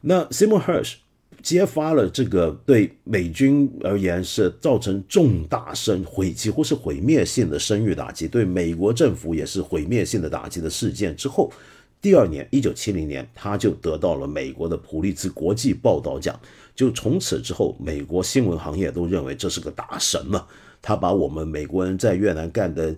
[0.00, 0.94] 那 Seymour Hersh
[1.42, 11.52] 揭发了这个对美军而言是造成重大声毁，几乎是毁灭性的声誉打击，对美国政府也是毁灭性的打击的事件之后。
[12.00, 16.38] 第二年，一九七零年，他就得到了美国的普利兹国际报道奖。
[16.74, 20.46] 就从此之后，美国新闻行业都认为这是个大神了。
[20.82, 22.94] 他把我们美国人在越南干的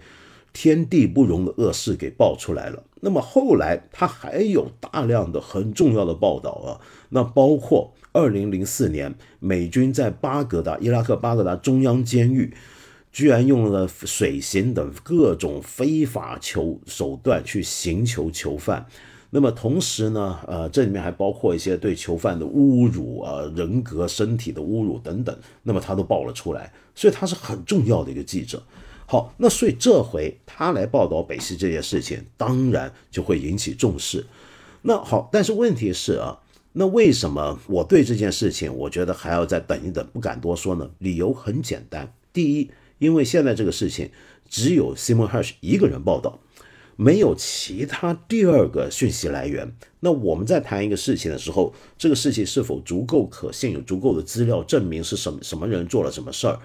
[0.53, 2.83] 天地不容的恶事给爆出来了。
[3.01, 12.53] 那么后来他还有大量的很重要的报道啊，那包括二零零四年美军在巴格达伊拉克巴格达中央监狱，
[13.13, 18.87] 居然用了水刑等各种非法囚手段去刑求囚犯。
[19.31, 25.37] 那么同时呢，呃，这里面还包括一些对囚犯的侮辱啊，人格、身体的侮辱等等。
[25.63, 28.63] 那么他都爆了出来，所以他是很重要的一个记者。
[29.07, 34.25] 好，那所以这回他来报道北溪这件事情，当然就会引起重视。
[34.83, 36.39] 那好，但是问题是啊，
[36.73, 40.89] 那为什么我对这件事情，我觉得还要再等一等，不敢多说呢？
[40.99, 44.11] 理由很简单，第一，因为现在这个事情
[44.49, 46.39] 只有 Simon Hersh 一个人报道。
[46.97, 49.71] 没有其他第二个讯息来源，
[50.01, 56.59] 那我们在谈一个事情的时候，这个事情是否足够可信，有足够的资料证明是什么什么人做了什么事儿，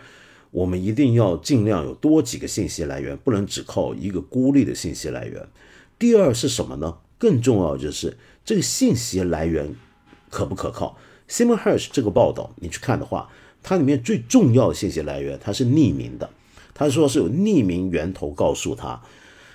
[0.51, 5.45] 我们一定要尽量有多几个信息来源，不能只靠一个孤立的信息来源。
[5.99, 6.97] 第二是什么呢？
[7.17, 9.75] 更重要就是这个信息来源
[10.29, 10.97] 可不可靠。
[11.27, 13.29] Simon Hersh 这个报道你去看的话，
[13.61, 16.29] 它里面最重要的信息来源它是匿名的，
[16.73, 19.01] 他说是有匿名源头告诉他。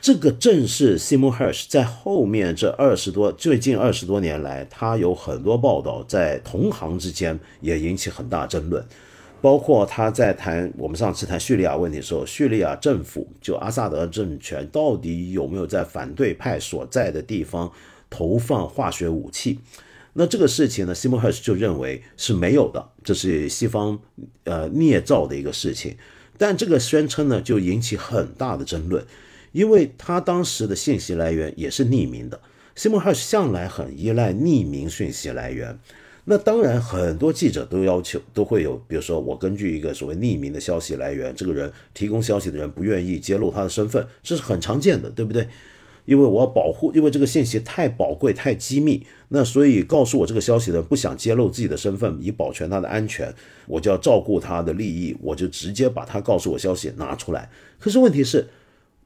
[0.06, 8.86] 这个正是 Simon Hersh 在后面这二十多最近二十多年来，他有很多报道，在同行之间也引起很大争论。
[9.42, 17.72] 包括他在谈我们上次谈叙利亚问题的时候，叙利亚政府就阿萨德政权到底有没有在反对派所在的地方
[18.08, 19.58] 投放化学武器？
[20.12, 23.98] 那这个事情呢，Simon Hersh 就认为是没有的，这是西方
[24.44, 25.96] 呃捏造的一个事情。
[26.38, 29.04] 但这个宣称呢，就引起很大的争论。
[29.56, 32.38] 因为他当时的信息来源也是匿名的
[32.76, 35.78] ，Simon Hersh 向来很依赖匿名讯息来源。
[36.26, 45.48] 那当然，很多记者都要求都会有，比如说我根据一个所谓匿名的消息来源，这个人提供消息的人不愿意揭露他的身份，这是很常见的，对不对？
[46.04, 53.34] 因为我要保护，因为这个信息太宝贵、太机密，那所以告诉我这个消息的人不想揭露自己的身份，以保全他的安全，
[53.66, 57.48] 我就要照顾他的利益，我就直接把他告诉我消息拿出来。
[57.78, 58.46] 可是问题是。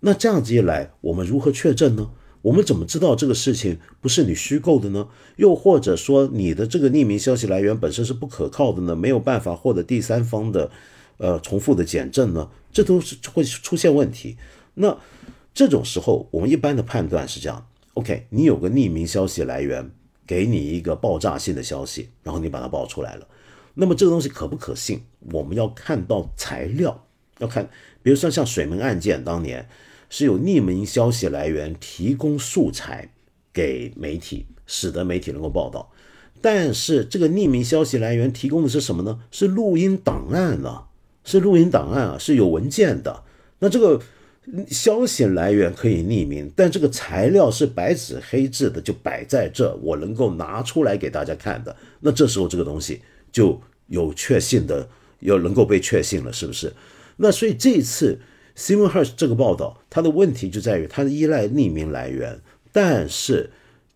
[0.00, 2.10] 那这样子一来，我们如何确证呢？
[2.42, 5.08] 我们怎么知道这个事情不是你虚构的呢？
[5.36, 8.96] 又或者说你的这个匿名消息来源本身是不可靠的呢？
[8.96, 10.70] 没有办法获得第三方的，
[11.18, 12.48] 呃，重复的检证呢？
[12.72, 14.38] 这都是会出现问题。
[14.72, 14.96] 那
[15.52, 19.90] 这种时候，我们一般的判断是这样：OK，你有个匿名消息来源
[20.26, 23.28] 给你一个爆炸性的消息，然后你把它爆出来了，
[23.74, 25.02] 那么这个东西可不可信？
[25.32, 27.68] 我们要看到材料，要看，
[28.02, 29.68] 比如说像水门案件当年。
[30.10, 33.10] 是有匿名消息来源提供素材
[33.52, 35.90] 给媒体，使得媒体能够报道。
[36.42, 39.20] 但是这个匿名消息来源提供的是什么呢？
[39.30, 40.88] 是录音档案啊，
[41.22, 43.22] 是录音档案啊，是有文件的。
[43.60, 44.00] 那这个
[44.68, 51.76] 消息来源可以匿名，但这个材料是白纸黑字的，就摆在这，我能够拿出来给大家看的。
[52.00, 53.00] 那这时候这个东西
[53.30, 54.88] 就有确信的，
[55.20, 56.72] 有能够被确信了，是不是？
[57.16, 58.18] 那所以这次。
[58.60, 62.38] Simon Hirsch 这个报道，它的问题就在于它依赖匿名来源，
[62.72, 63.48] 但是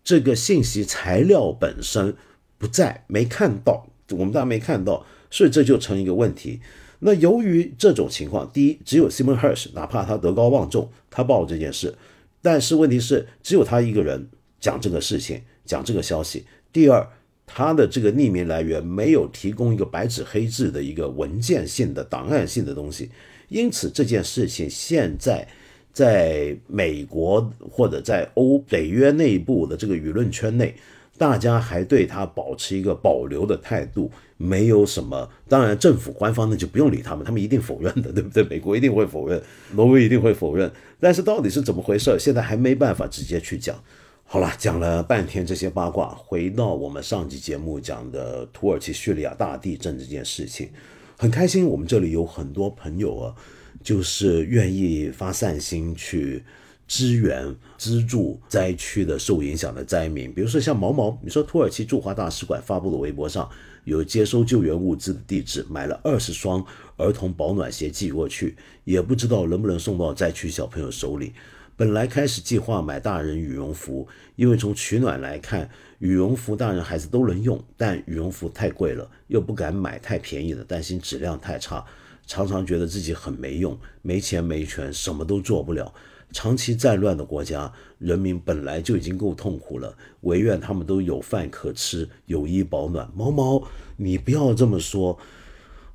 [0.03, 2.15] 这个信息材料本身
[2.57, 6.61] 不在，没看到，我们大家没看到，所以这就成一个问题。
[7.01, 11.93] 那由于这种情况，第一，只有 Simon Hirsch，哪怕他德高望重，他报这件事，
[12.41, 14.27] 但是问题是只有他一个人
[14.59, 16.43] 讲这个事情，讲这个消息。
[16.73, 17.07] 第二，
[17.45, 23.11] 他的这个匿名来源没有提供一个白纸黑字的一个文件性的档案性的东西。
[23.49, 25.47] 因此这件事情现在
[25.93, 30.75] 在美国或者在欧北约内部的这个舆论圈内，
[31.17, 35.29] 大家还对他保持一个保留的态度，没有什么。
[35.47, 38.43] 当然，政府官方那就不用理他们，他们一定否认的，对不对？
[38.49, 39.41] 美国一定会否认，
[39.73, 40.69] 挪威一定会否认。
[40.99, 43.81] 但是到底是怎么回事，现在还没办法直接去讲。
[44.25, 50.69] 好了，讲了半天这些八卦，回到我们上集节目讲的土耳其叙利亚大地震这件事情。
[51.17, 53.35] 很开心，我们这里有很多朋友啊，
[53.81, 56.43] 就是愿意发善心去
[56.87, 60.33] 支援、资助灾区的受影响的灾民。
[60.33, 63.49] 比如说像毛毛，你说土耳其驻华大使馆发布的微博上
[63.85, 66.63] 有接收救援物资的地址，买了二十双
[66.97, 71.31] 儿童保暖鞋寄过去，也不知道能不能送到灾区小朋友手里。
[71.77, 81.85] 本来开始计划买大人羽绒服，因为从取暖来看，羽绒服大人孩子都能用，但羽绒服太贵了，又不敢买太便宜的，担心质量太差，
[82.25, 85.93] 常常觉得自己很没用，没钱没权，什么都做不了。
[86.31, 93.09] 长期战乱的国家，人民本来就已经够痛苦了，唯愿他们都有饭可吃，有衣保暖。
[93.15, 93.67] 毛毛，
[93.97, 95.17] 你不要这么说，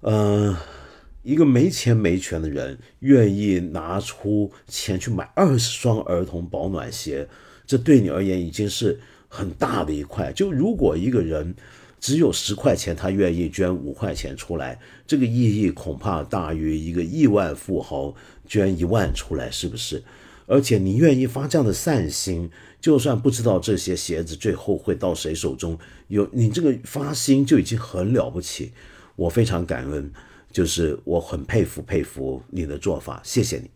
[0.02, 0.56] 嗯。
[1.22, 7.28] 一个没钱没权的人愿意拿出钱去买二十双儿童保暖鞋，
[7.66, 8.98] 这对你而言已经是
[9.30, 10.30] 很大的一块。
[10.32, 11.54] 就如果一个人
[11.98, 18.14] 只有十块钱，他愿意捐五块钱出来，这个意义恐怕大于一个亿万富豪
[18.46, 20.02] 捐一万出来，是不是？
[20.46, 22.50] 而且你愿意发这样的善心，
[22.80, 25.78] 就算不知道这些鞋子最后会到谁手中，
[26.08, 28.72] 有你这个发心就已经很了不起。
[29.16, 30.12] 我非常感恩。
[30.52, 33.70] 就是我很佩服佩服你的做法，谢谢你。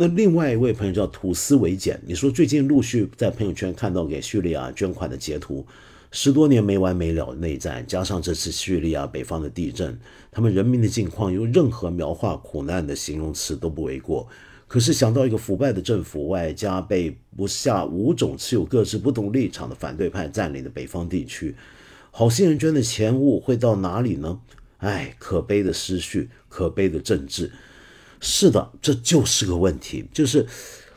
[0.00, 5.66] 那另外一位朋友叫吐司维简，你说最近陆续在朋友圈看到给叙利亚捐款的截图，
[6.12, 9.98] 十多年没完没了的内战，加上这次叙利亚北方的地震，
[10.30, 14.28] 他们人民的境况，用任何描画苦难的形容词都不为过。
[14.68, 21.56] 可是想到一个腐败的政府，外加被不下五种持有各自不同立场的反对派占领的北方地区，
[22.12, 24.38] 好心人捐的钱物会到哪里呢？
[24.76, 27.50] 哎，可悲的思绪，可悲的政治，
[28.20, 30.04] 是的，这就是个问题。
[30.12, 30.46] 就是，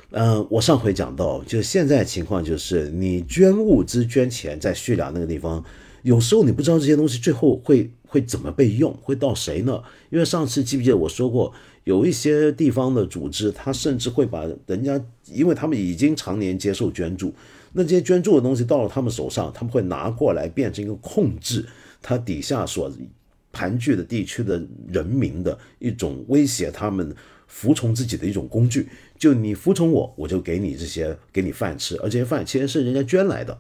[0.10, 5.64] 呃，我上回讲到，就现在情况就是，你捐物资、捐钱，在叙利亚那个地方，
[6.02, 9.82] 有时候你不知道这些东西最后会会怎么被用，会到谁呢？
[10.10, 11.54] 因为上次记不记得我说过，
[11.84, 17.34] 有一些地方的组织，他甚至会把人家，因为他们已经常年接受捐助，
[17.74, 21.66] 那这些捐助的东西到了他们手上，他们会拿过来变成一个控制
[22.02, 22.92] 他底下所。
[23.52, 27.14] 盘踞的地区的人民的一种威胁，他们
[27.48, 28.88] 服从自己的一种工具。
[29.18, 33.58] 就你服从我，我就给你这些，给你饭吃，而这些饭其实是人家捐来的。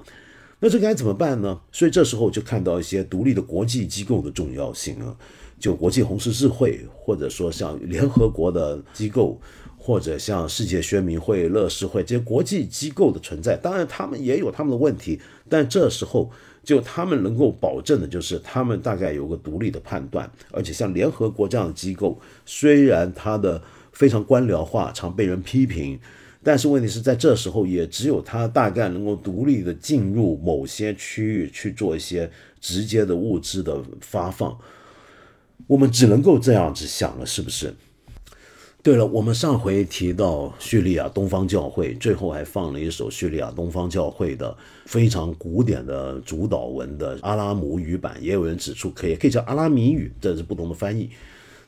[0.59, 1.59] 那这该怎么办呢？
[1.71, 5.15] 所以这时候就看到一些独立的国际机构的重要性啊，
[5.59, 9.39] 就国际红十字会，或者说像联合国的机构，
[9.77, 13.57] 或者像世界宣明会、乐施会这些国际机构的存在。
[13.57, 15.19] 当然，他们也有他们的问题，
[15.49, 16.31] 但这时候。
[16.63, 25.99] 就他们能够保证的，就是他们大概有个独立的判断，而且像联合国这样的机构，虽然它的非常官僚化，常被人批评，
[26.43, 34.57] 但是问题是在这时候，也只有它大概能够独立的进入某些区域去做一些直接的物资的发放。
[35.67, 37.73] 我们只能够这样子想了，是不是？
[38.83, 44.57] 对了，我们上回提到叙利亚东方教会，最后还放了一首叙利亚东方教会的
[44.87, 51.11] 非常古典的主导文的阿拉姆语版，也有人指出可以可以叫阿拉米语，这是不同的翻译。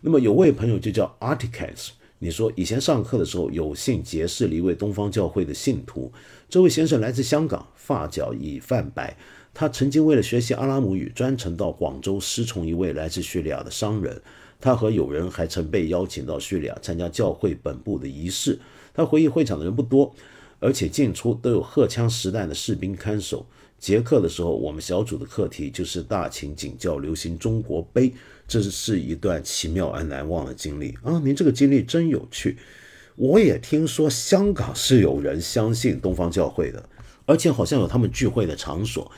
[0.01, 6.11] 那么有位朋友就叫 Articans，你说以前上课的时候有幸结识了一位东方教会的信徒，
[6.49, 9.15] 这位先生来自香港，发角已泛白，
[9.53, 14.19] 他曾经为了学习阿拉姆语，专程到广州师从一位来自叙利亚的商人。
[14.63, 18.57] 他和友人还曾被邀请到叙利亚参加教会本部的仪式。
[18.93, 20.15] 他回忆会场的人不多，
[20.61, 23.45] 而且进出都有荷枪实弹的士兵看守。
[23.77, 28.13] 结课的时候，我们小组的课题就是大秦景教流行中国杯，
[28.47, 31.19] 这是一段奇妙而难忘的经历啊！
[31.19, 32.57] 您这个经历真有趣。
[33.17, 36.81] 我也听说香港是有人相信东方教会的，
[37.25, 39.11] 而且好像有他们聚会的场所。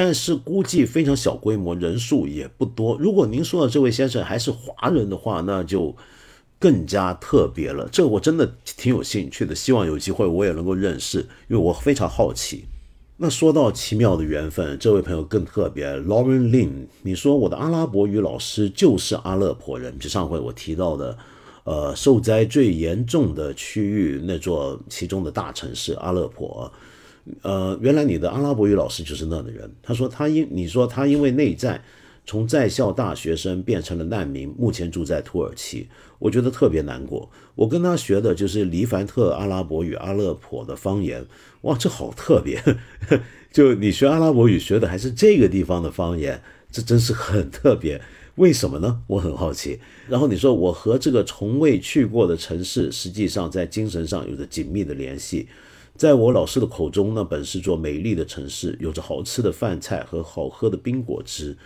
[0.00, 2.96] 但是估计非常小规模，人数也不多。
[3.00, 5.92] 如果您说的这位先生还是华人的话，那就
[6.56, 7.88] 更加特别了。
[7.90, 11.18] 这我真的挺有兴趣的，希望有机会我也能够认识，
[11.48, 12.66] 因为我非常好奇。
[13.16, 21.18] 那说到奇妙的缘分，这位朋友更特别，Lauren Lin，你说我的阿拉伯语老师就是阿勒颇人，就上回我提到的，
[21.64, 26.72] 呃，受灾最严重的区域那座其中的大城市阿勒颇。
[27.42, 29.70] 呃，原来你的阿拉伯语老师就是那的人。
[29.82, 31.82] 他说他因你说他因为内战，
[32.26, 35.88] 从在校大学生变成了难民，目前住在土耳其。
[36.18, 37.30] 我觉得特别难过。
[37.54, 41.24] 我跟他学的就是黎凡特阿拉伯语阿勒颇的方言。
[41.62, 42.62] 哇，这好特别！
[43.52, 48.00] 就你学阿拉伯语学的还是这个地方的方言，这真是很特别。
[48.34, 49.00] 为什么呢？
[49.08, 49.80] 我很好奇。
[50.08, 55.48] 然后你说我和这个从未去过的城市，实际上在精神上有着紧密的联系。
[55.98, 61.58] 在我老师的口中，那本是座美丽的城市，有着好吃的饭菜和好喝的冰果汁。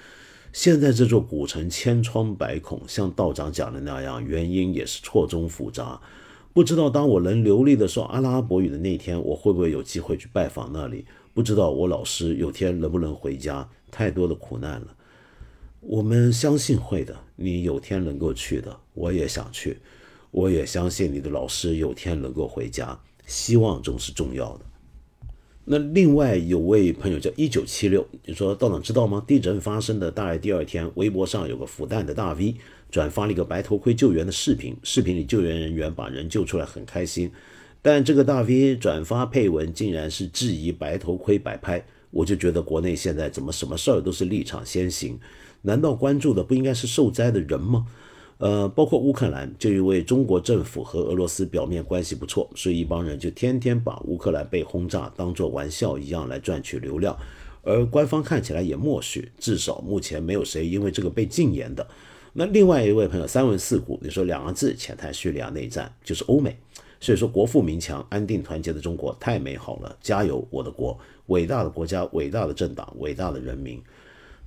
[0.55, 6.01] 现在这座古城千疮百孔，像道长讲的那样，原因也是错综复杂。
[6.55, 11.05] 不知道当我能流利的说阿拉伯语的那天，我会不会有机会去拜访那里？
[11.35, 13.69] 不知道我老师有天能不能回家？
[13.91, 14.97] 太多的苦难了。
[15.81, 18.75] 我们相信会的，你有天能够去的。
[18.95, 19.77] 我也想去，
[20.31, 22.99] 我也相信你的老师有天能够回家。
[23.33, 24.61] 希望中是重要的。
[25.65, 29.25] 那另外有位朋友叫一九七六，你说道长知道吗？
[29.27, 32.57] 地震发生的大概第二天，微博上有个复旦的大 V
[32.91, 37.31] 转发了一个白头盔救援的视频，视频里救援人员把人救出来很开心，
[37.81, 45.19] 但这个大 V 转发配文竟然是质疑白头盔摆拍，我就觉得国内现在怎么什么事儿都是立场先行？
[45.63, 47.87] 难道关注的不应该是受灾的人吗？
[48.43, 57.17] 呃，包括乌克兰，就因为中国政府和俄罗斯表面关系不错，所以一帮人就天天把乌克兰被轰炸当做玩笑一样来赚取流量，
[57.63, 61.87] 而官方看起来也默许，至少目前没有谁因为这个被禁言的。
[62.33, 66.57] 那另外一位朋友三文四顾，你说两个字浅谈叙利亚内战，就是欧美。
[66.99, 73.81] 所以说国富民强、安定团结的中国太美好了，加油，我的国，伟大的国家、伟大的政党、伟大的人民。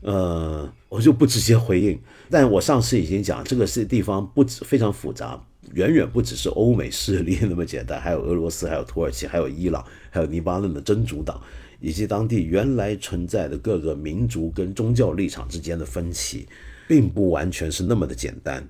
[0.05, 1.99] 呃，我就不直接回应，
[2.29, 5.43] 但我上次已经讲，这个是地方不止非常复杂，
[5.73, 11.41] 远远不只是欧美势力那么简单，还有俄罗斯、还有土耳其、还有伊朗、还有黎巴嫩的真主党，
[11.79, 16.47] 以及当地原来存在的各个民族跟宗教立场之间的分歧。
[16.87, 18.63] 并不完全是那么的简单，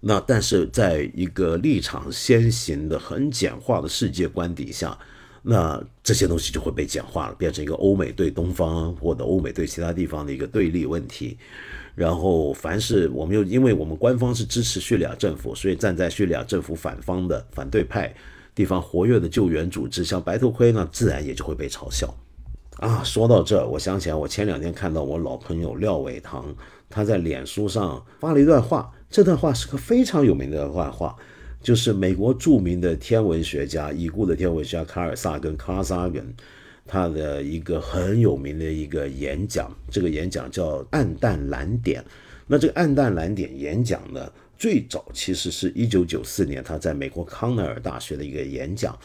[0.00, 4.98] 那但是在一个立场先行的很简化的世界观底下，
[5.42, 11.38] 那这些东西就会被简化了，变成一个欧美对东方或者欧美对其他地方的一个对立问题。
[11.94, 18.14] 然后凡是我们又因为我们官方是支持叙利亚政府，所以站在叙利亚政府反方的反对派
[18.54, 22.14] 地方活跃的救援组织，像白头盔呢，自然也就会被嘲笑。
[22.76, 26.54] 啊，说到这，我想起来，我前两天看到我老朋友廖伟棠，
[26.88, 31.14] 他在脸书上发了一段话，这段话是个非常有名的段话，
[31.62, 36.34] 就是美国著名的天文学家，已故的天文学家卡尔萨根卡萨根
[36.86, 42.02] 他的一个很有名的一个演讲，这个演讲叫《暗淡蓝点》。
[42.46, 48.98] 那这个《暗淡蓝点》演讲呢，最早其实是一九九四年他在美国康奈尔大学的一个演讲。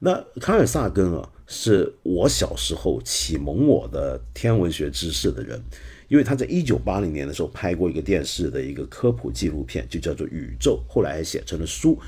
[0.00, 5.60] 那卡尔萨根啊，是我小时候启蒙我的天文学知识的人，
[6.08, 11.98] 因为他在一九八零年的时候拍过一个电视的一个科普纪录片，就叫做《宇宙》，后来写成了书。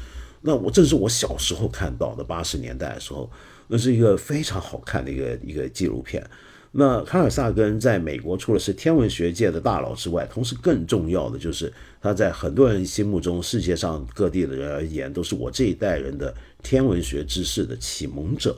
[0.41, 3.31] 那我正是我小时候看到的，八十年代的时候，
[3.69, 6.25] 那是一个非常好看的一个一个纪录片。
[6.73, 11.71] 那卡尔萨根在美国除了是天文学界的大佬之外，同时更重要的就是
[12.01, 16.33] 他在很多人心目中，世界上各地的人而言，都是我这一代人的
[16.63, 18.57] 天文学知识的启蒙者。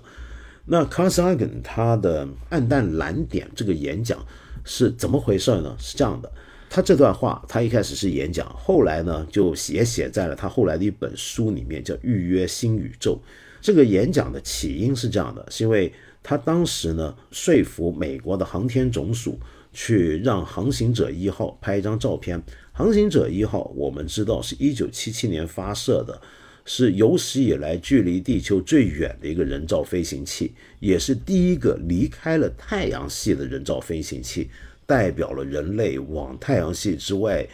[0.67, 4.25] 那卡尔萨根他的《暗淡蓝点》这个演讲
[4.65, 5.77] 是怎么回事呢？
[5.79, 6.31] 是这样的，
[6.69, 13.15] 他这段话他一开始是演讲，后来呢就也写在了他后来的一本书里面，叫《预约新宇宙》。
[13.61, 15.93] 这个演讲的起因是这样的，是因为。
[16.25, 19.37] 他当时呢，说服美国的航天总署
[19.73, 22.41] 去让航行者一号拍一张照片。
[22.71, 26.23] 航行者一号，我们知道是一九七七年发射的，
[26.65, 34.51] 是有史以来距离地球最远的一个人造飞行器，也是第一个离开了太阳系的人造飞行器，
[34.87, 37.47] 代表了人类往太阳系之外，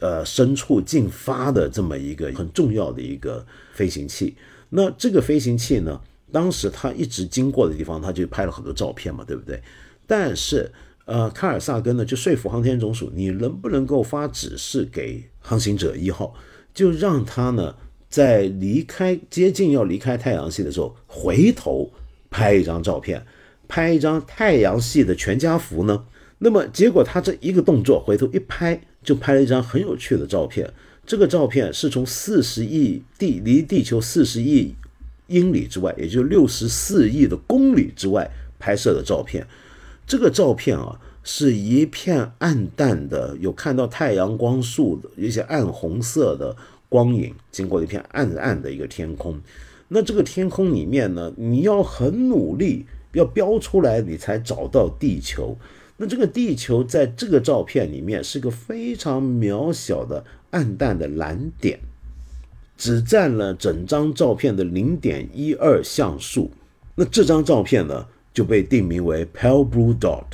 [0.00, 4.34] 呃，深处进发的这么一个很重要的一个飞行器。
[4.70, 6.00] 那这个飞行器呢？
[6.32, 9.62] 当时他一直经过的地方，他就拍了很多照片嘛，对不对？
[10.06, 10.72] 但是，
[11.04, 16.34] 呃，卡尔萨根呢就说服航天总署，你能不能够发指示给航行者一号，
[16.72, 17.76] 就让他呢
[18.12, 21.90] 在离开接近要离开太阳系的时候，回头
[22.30, 23.24] 拍一张照片，
[23.66, 26.04] 拍一张太阳系的全家福呢？
[26.38, 30.70] 那么结果他这一个动作，回头一拍，就拍了一张很有趣的照片。
[31.06, 34.74] 这个照片是从四十亿地离地球四十亿。
[35.28, 39.46] 英里之外，也就六十四亿的公里之外拍摄的照片。
[40.06, 46.54] 这个照片啊，是一片暗淡的，有看到太阳光束的一些暗红色的
[46.92, 49.40] 光影，经过一片暗暗的一个天空。
[49.88, 52.84] 那这个天空里面呢，你要很努力，
[53.14, 55.56] 要标出来，你才找到地球。
[55.96, 61.80] 那这个地球在这个照片里面是个非常渺小的暗淡的蓝点。
[62.76, 66.50] 只占了整张照片的零点一二像素，
[66.96, 70.24] 那这张照片呢就被定名为 Pale Blue Dot。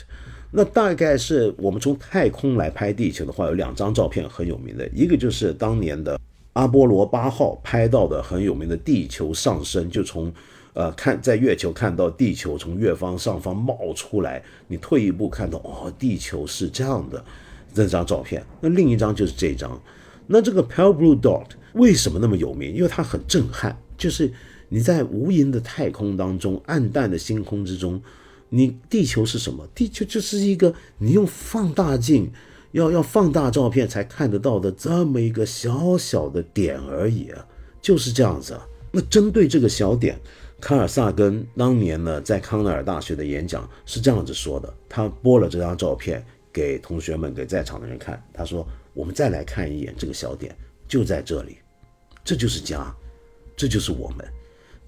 [0.51, 6.19] 那大概是我们从太空来拍地球的话，有两张照片很有名的，一个就是当年的
[6.59, 10.33] 阿波罗八号拍到的很有名的地球上升，就从
[10.73, 17.25] 呃看在月球看到地球从月方上方冒出来，你退一步看到哦，地球是这样的
[17.73, 18.45] 这张照片。
[18.61, 19.81] 那另一张就是这张。
[20.27, 22.75] 那这个 pale blue dot 为什么那么有名？
[22.75, 24.33] 因为它很震撼，就是
[24.69, 28.03] 你在无垠的太空当中，暗淡的星空之中，
[28.49, 29.65] 你地球是什么？
[29.77, 32.33] 地球就是一个你用放大镜
[32.73, 37.47] 要要放大照片才看得到的这么一个小小的点而已啊，
[37.81, 38.59] 就是这样子。
[38.91, 40.19] 那针对这个小点，
[40.61, 48.67] 卡尔萨根当年呢在康奈尔大学的演讲是这样子说的，他播了这张照片给同学们给在场的人看，他说。
[48.95, 50.53] 我们再来看一眼这个小点，
[50.89, 51.59] 就在这里，
[52.25, 52.93] 这就是家，
[53.57, 54.27] 这就是我们，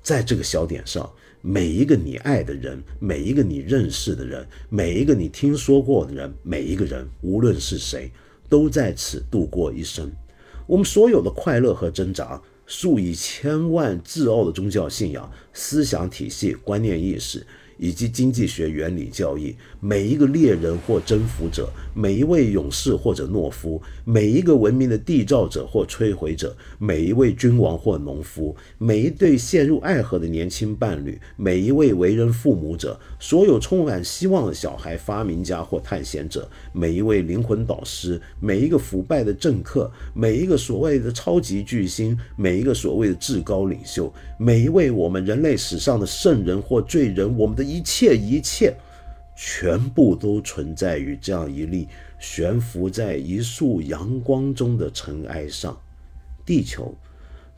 [0.03, 1.09] 在这个小点上，
[1.43, 8.11] 每一个你爱的人，每一个你认识的人，每一个你听说过的人，每一个人，无论是谁，
[8.49, 10.13] 都在此度过一生。
[10.67, 17.47] 我们所有的快乐和挣扎，数以千万自傲的宗教信仰、思想体系、观念意识。
[17.81, 47.71] 以及经济学原理教义，每一个猎人或征服者，每一位勇士或者懦夫，每一个文明的缔造者或摧毁者，每一位君王或农夫，每一对陷入爱河的年轻伴侣，每一位为人父母者，所有充满希望的小孩、发明家或探险者，每一位灵魂导师，每一个腐败的政客，每一个所谓的超级巨星，每一个所谓的至高领袖，每一位我们人类史上的圣人或罪人，我们的。
[47.71, 48.75] 一切一切，
[49.37, 51.87] 全部都存在于这样一粒
[52.19, 55.81] 悬浮在一束阳光中的尘埃上。
[56.45, 56.93] 地球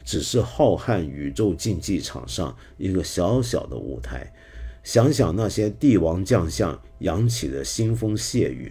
[0.04, 4.30] 只是浩瀚宇宙竞技场上一个小小的舞台。
[4.84, 8.70] 想想那些帝王将相扬起的腥风血雨，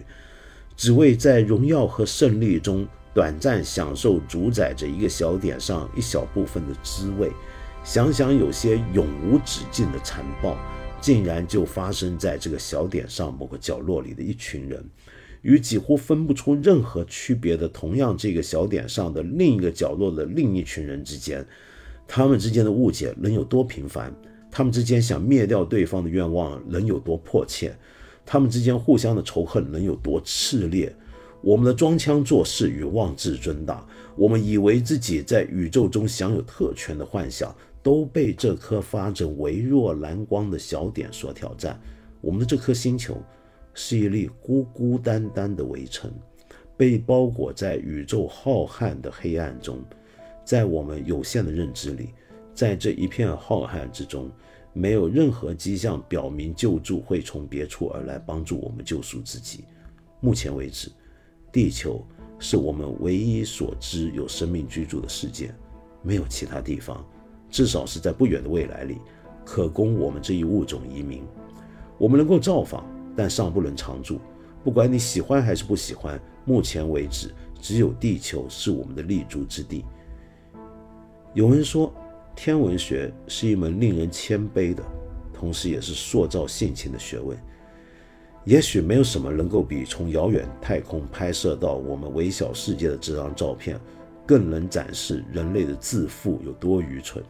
[0.76, 7.30] 只为在荣耀和胜利中短暂享受主宰着一个小点上一小部分的滋味。
[7.84, 10.56] 想想有些永无止境的残暴。
[11.00, 14.88] 竟然就发生在这个小点上某个角落里的一群人，
[15.40, 21.44] 与几乎分不出任何区别的同样这个小点上的另一个角落的另一群人之间，
[22.06, 24.14] 他们之间的误解能有多频繁？
[24.48, 27.76] 他们之间想灭掉对方的愿望能有多迫切？
[28.24, 30.94] 他们之间互相的仇恨能有多炽烈？
[31.40, 33.86] 我们的装腔作势与妄自尊大，
[34.16, 37.54] 我们以为自己在宇宙中享有特权的幻想。
[37.84, 41.76] 都被这颗发着微弱蓝光的小点所挑战。
[42.20, 43.20] 我们的这颗星球
[43.74, 46.08] 是一粒孤孤单单的围城，
[46.76, 49.82] 被包裹在宇宙浩瀚的黑暗中。
[50.44, 52.10] 在我们有限的认知里，
[52.54, 54.30] 在这一片浩瀚之中，
[54.72, 59.64] 没有任何迹象表明救助会从别处而来帮助我们救赎自己。
[60.20, 60.90] 目前为止，
[61.50, 62.04] 地球
[62.38, 65.54] 是我们唯一所知有生命居住的世界，
[66.02, 67.04] 没有其他地方。
[67.50, 68.98] 至少是在不远的未来里，
[69.44, 71.22] 可供我们这一物种移民。
[71.98, 72.84] 我们能够造访，
[73.14, 74.18] 但尚不能常住。
[74.64, 79.84] 不管你喜欢还是不喜欢，目前为止，只有地球是我们的立足之地。
[81.34, 81.92] 有人说，
[82.34, 84.82] 天文学是一门令人谦卑的，
[85.32, 87.36] 同时也是塑造性情的学问。
[88.44, 93.78] 也许没有什么能够比从遥远太空拍摄到我们微小世界的这张照片，
[94.26, 97.22] 更能展示人类的自负有多愚蠢。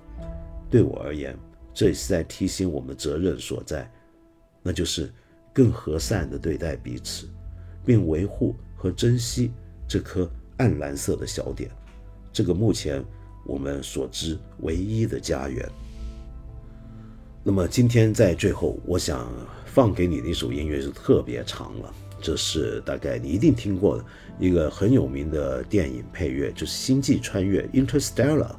[0.71, 1.37] 对我而言，
[1.75, 3.91] 这也是在提醒我们的责任所在，
[4.63, 5.13] 那就是
[5.53, 7.29] 更和善地对待彼此，
[7.85, 9.53] 并维护和珍惜
[9.87, 11.71] 这颗暗蓝色的小点，
[12.33, 13.05] 这个目前
[13.45, 15.69] 我们所知唯一的家园。
[17.45, 19.29] 那么今天在最后，我想
[19.67, 24.05] 放给你的一首音乐是特别长了，这是大概你一定听过的
[24.39, 28.55] 一个很有名的电影配乐，就是《星际穿越》（Interstellar）。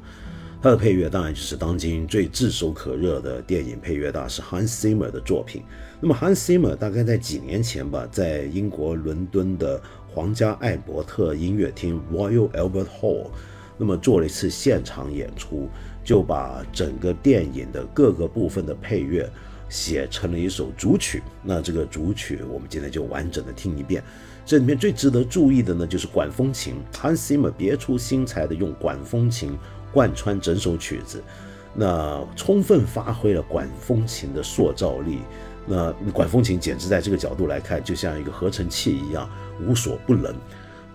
[0.62, 5.62] 它的配乐当然就是当今最炙手可热的电影配乐大师 Hans Zimmer 的作品。
[6.00, 9.78] 那么 Hans Zimmer 大概在几年前吧，在英国伦敦的
[10.08, 13.26] 皇家艾伯特音乐厅 Royal Albert Hall，
[13.76, 15.68] 那么做了一次现场演出，
[16.04, 19.28] 就把整个电影的各个部分的配乐
[19.68, 21.22] 写成了一首主曲。
[21.42, 24.02] 那这个主曲我们今天就完整的听一遍。
[24.46, 29.58] 这里面最值得注意的呢，就是管风琴，Hans Zimmer 别出心裁的用管风琴。
[29.92, 31.22] 贯穿整首曲子，
[31.72, 35.20] 那充分发挥了管风琴的塑造力。
[35.68, 39.30] 那管风琴简直在这个角度来看，就像一个合成器一样，
[39.64, 40.34] 无所不能。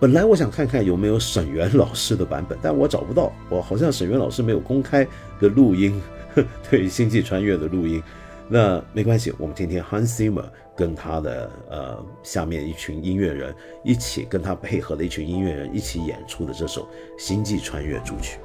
[0.00, 5.06] 本来我想看看有没有沈源老师的版本，但我找不到，我好像沈源老师没有公开
[5.38, 6.00] 的录音，
[6.70, 8.02] 对《星际穿越》的录音。
[8.48, 13.54] 那没关系，我们听听 Hans Zimmer 跟他的呃下面一群音乐人
[13.84, 16.84] 一起跟他配合的一群音乐人一起演出的这首
[17.18, 18.38] 《星际穿越》主曲。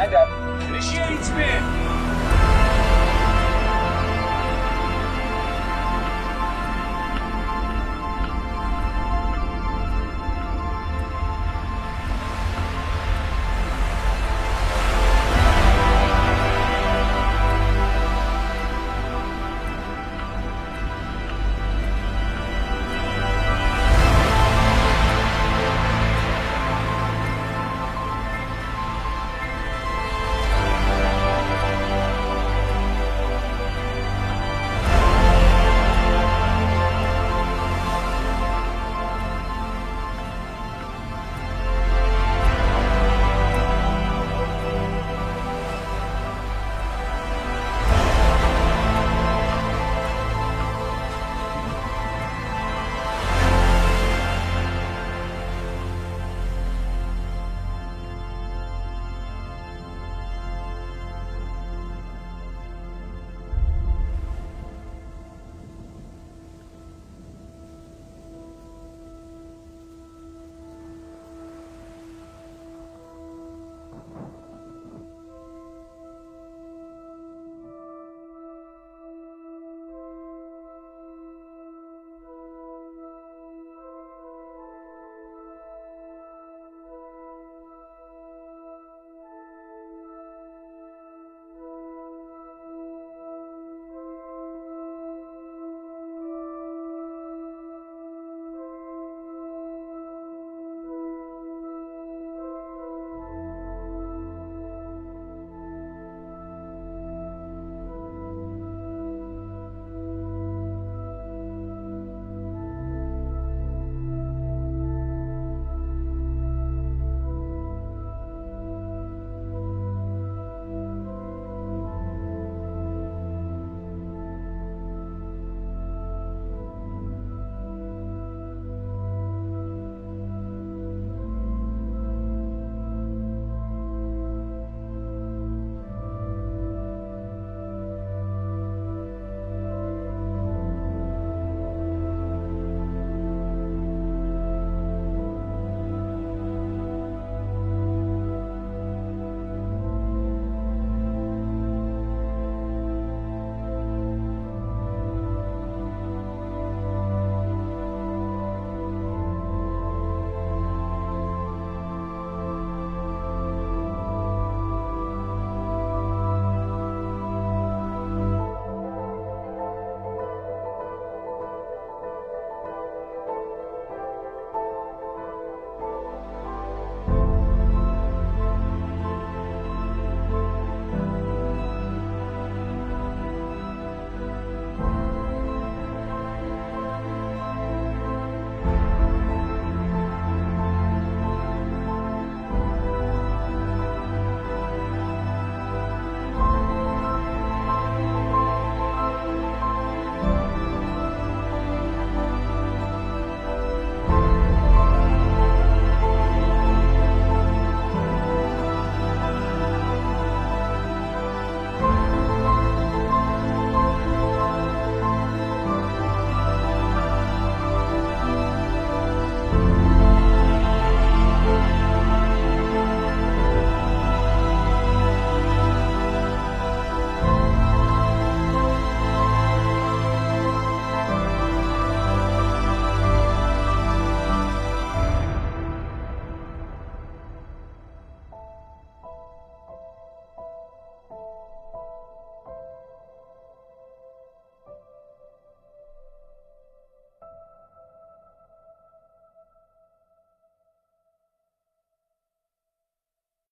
[0.00, 0.28] lineup
[0.68, 1.49] initiates me.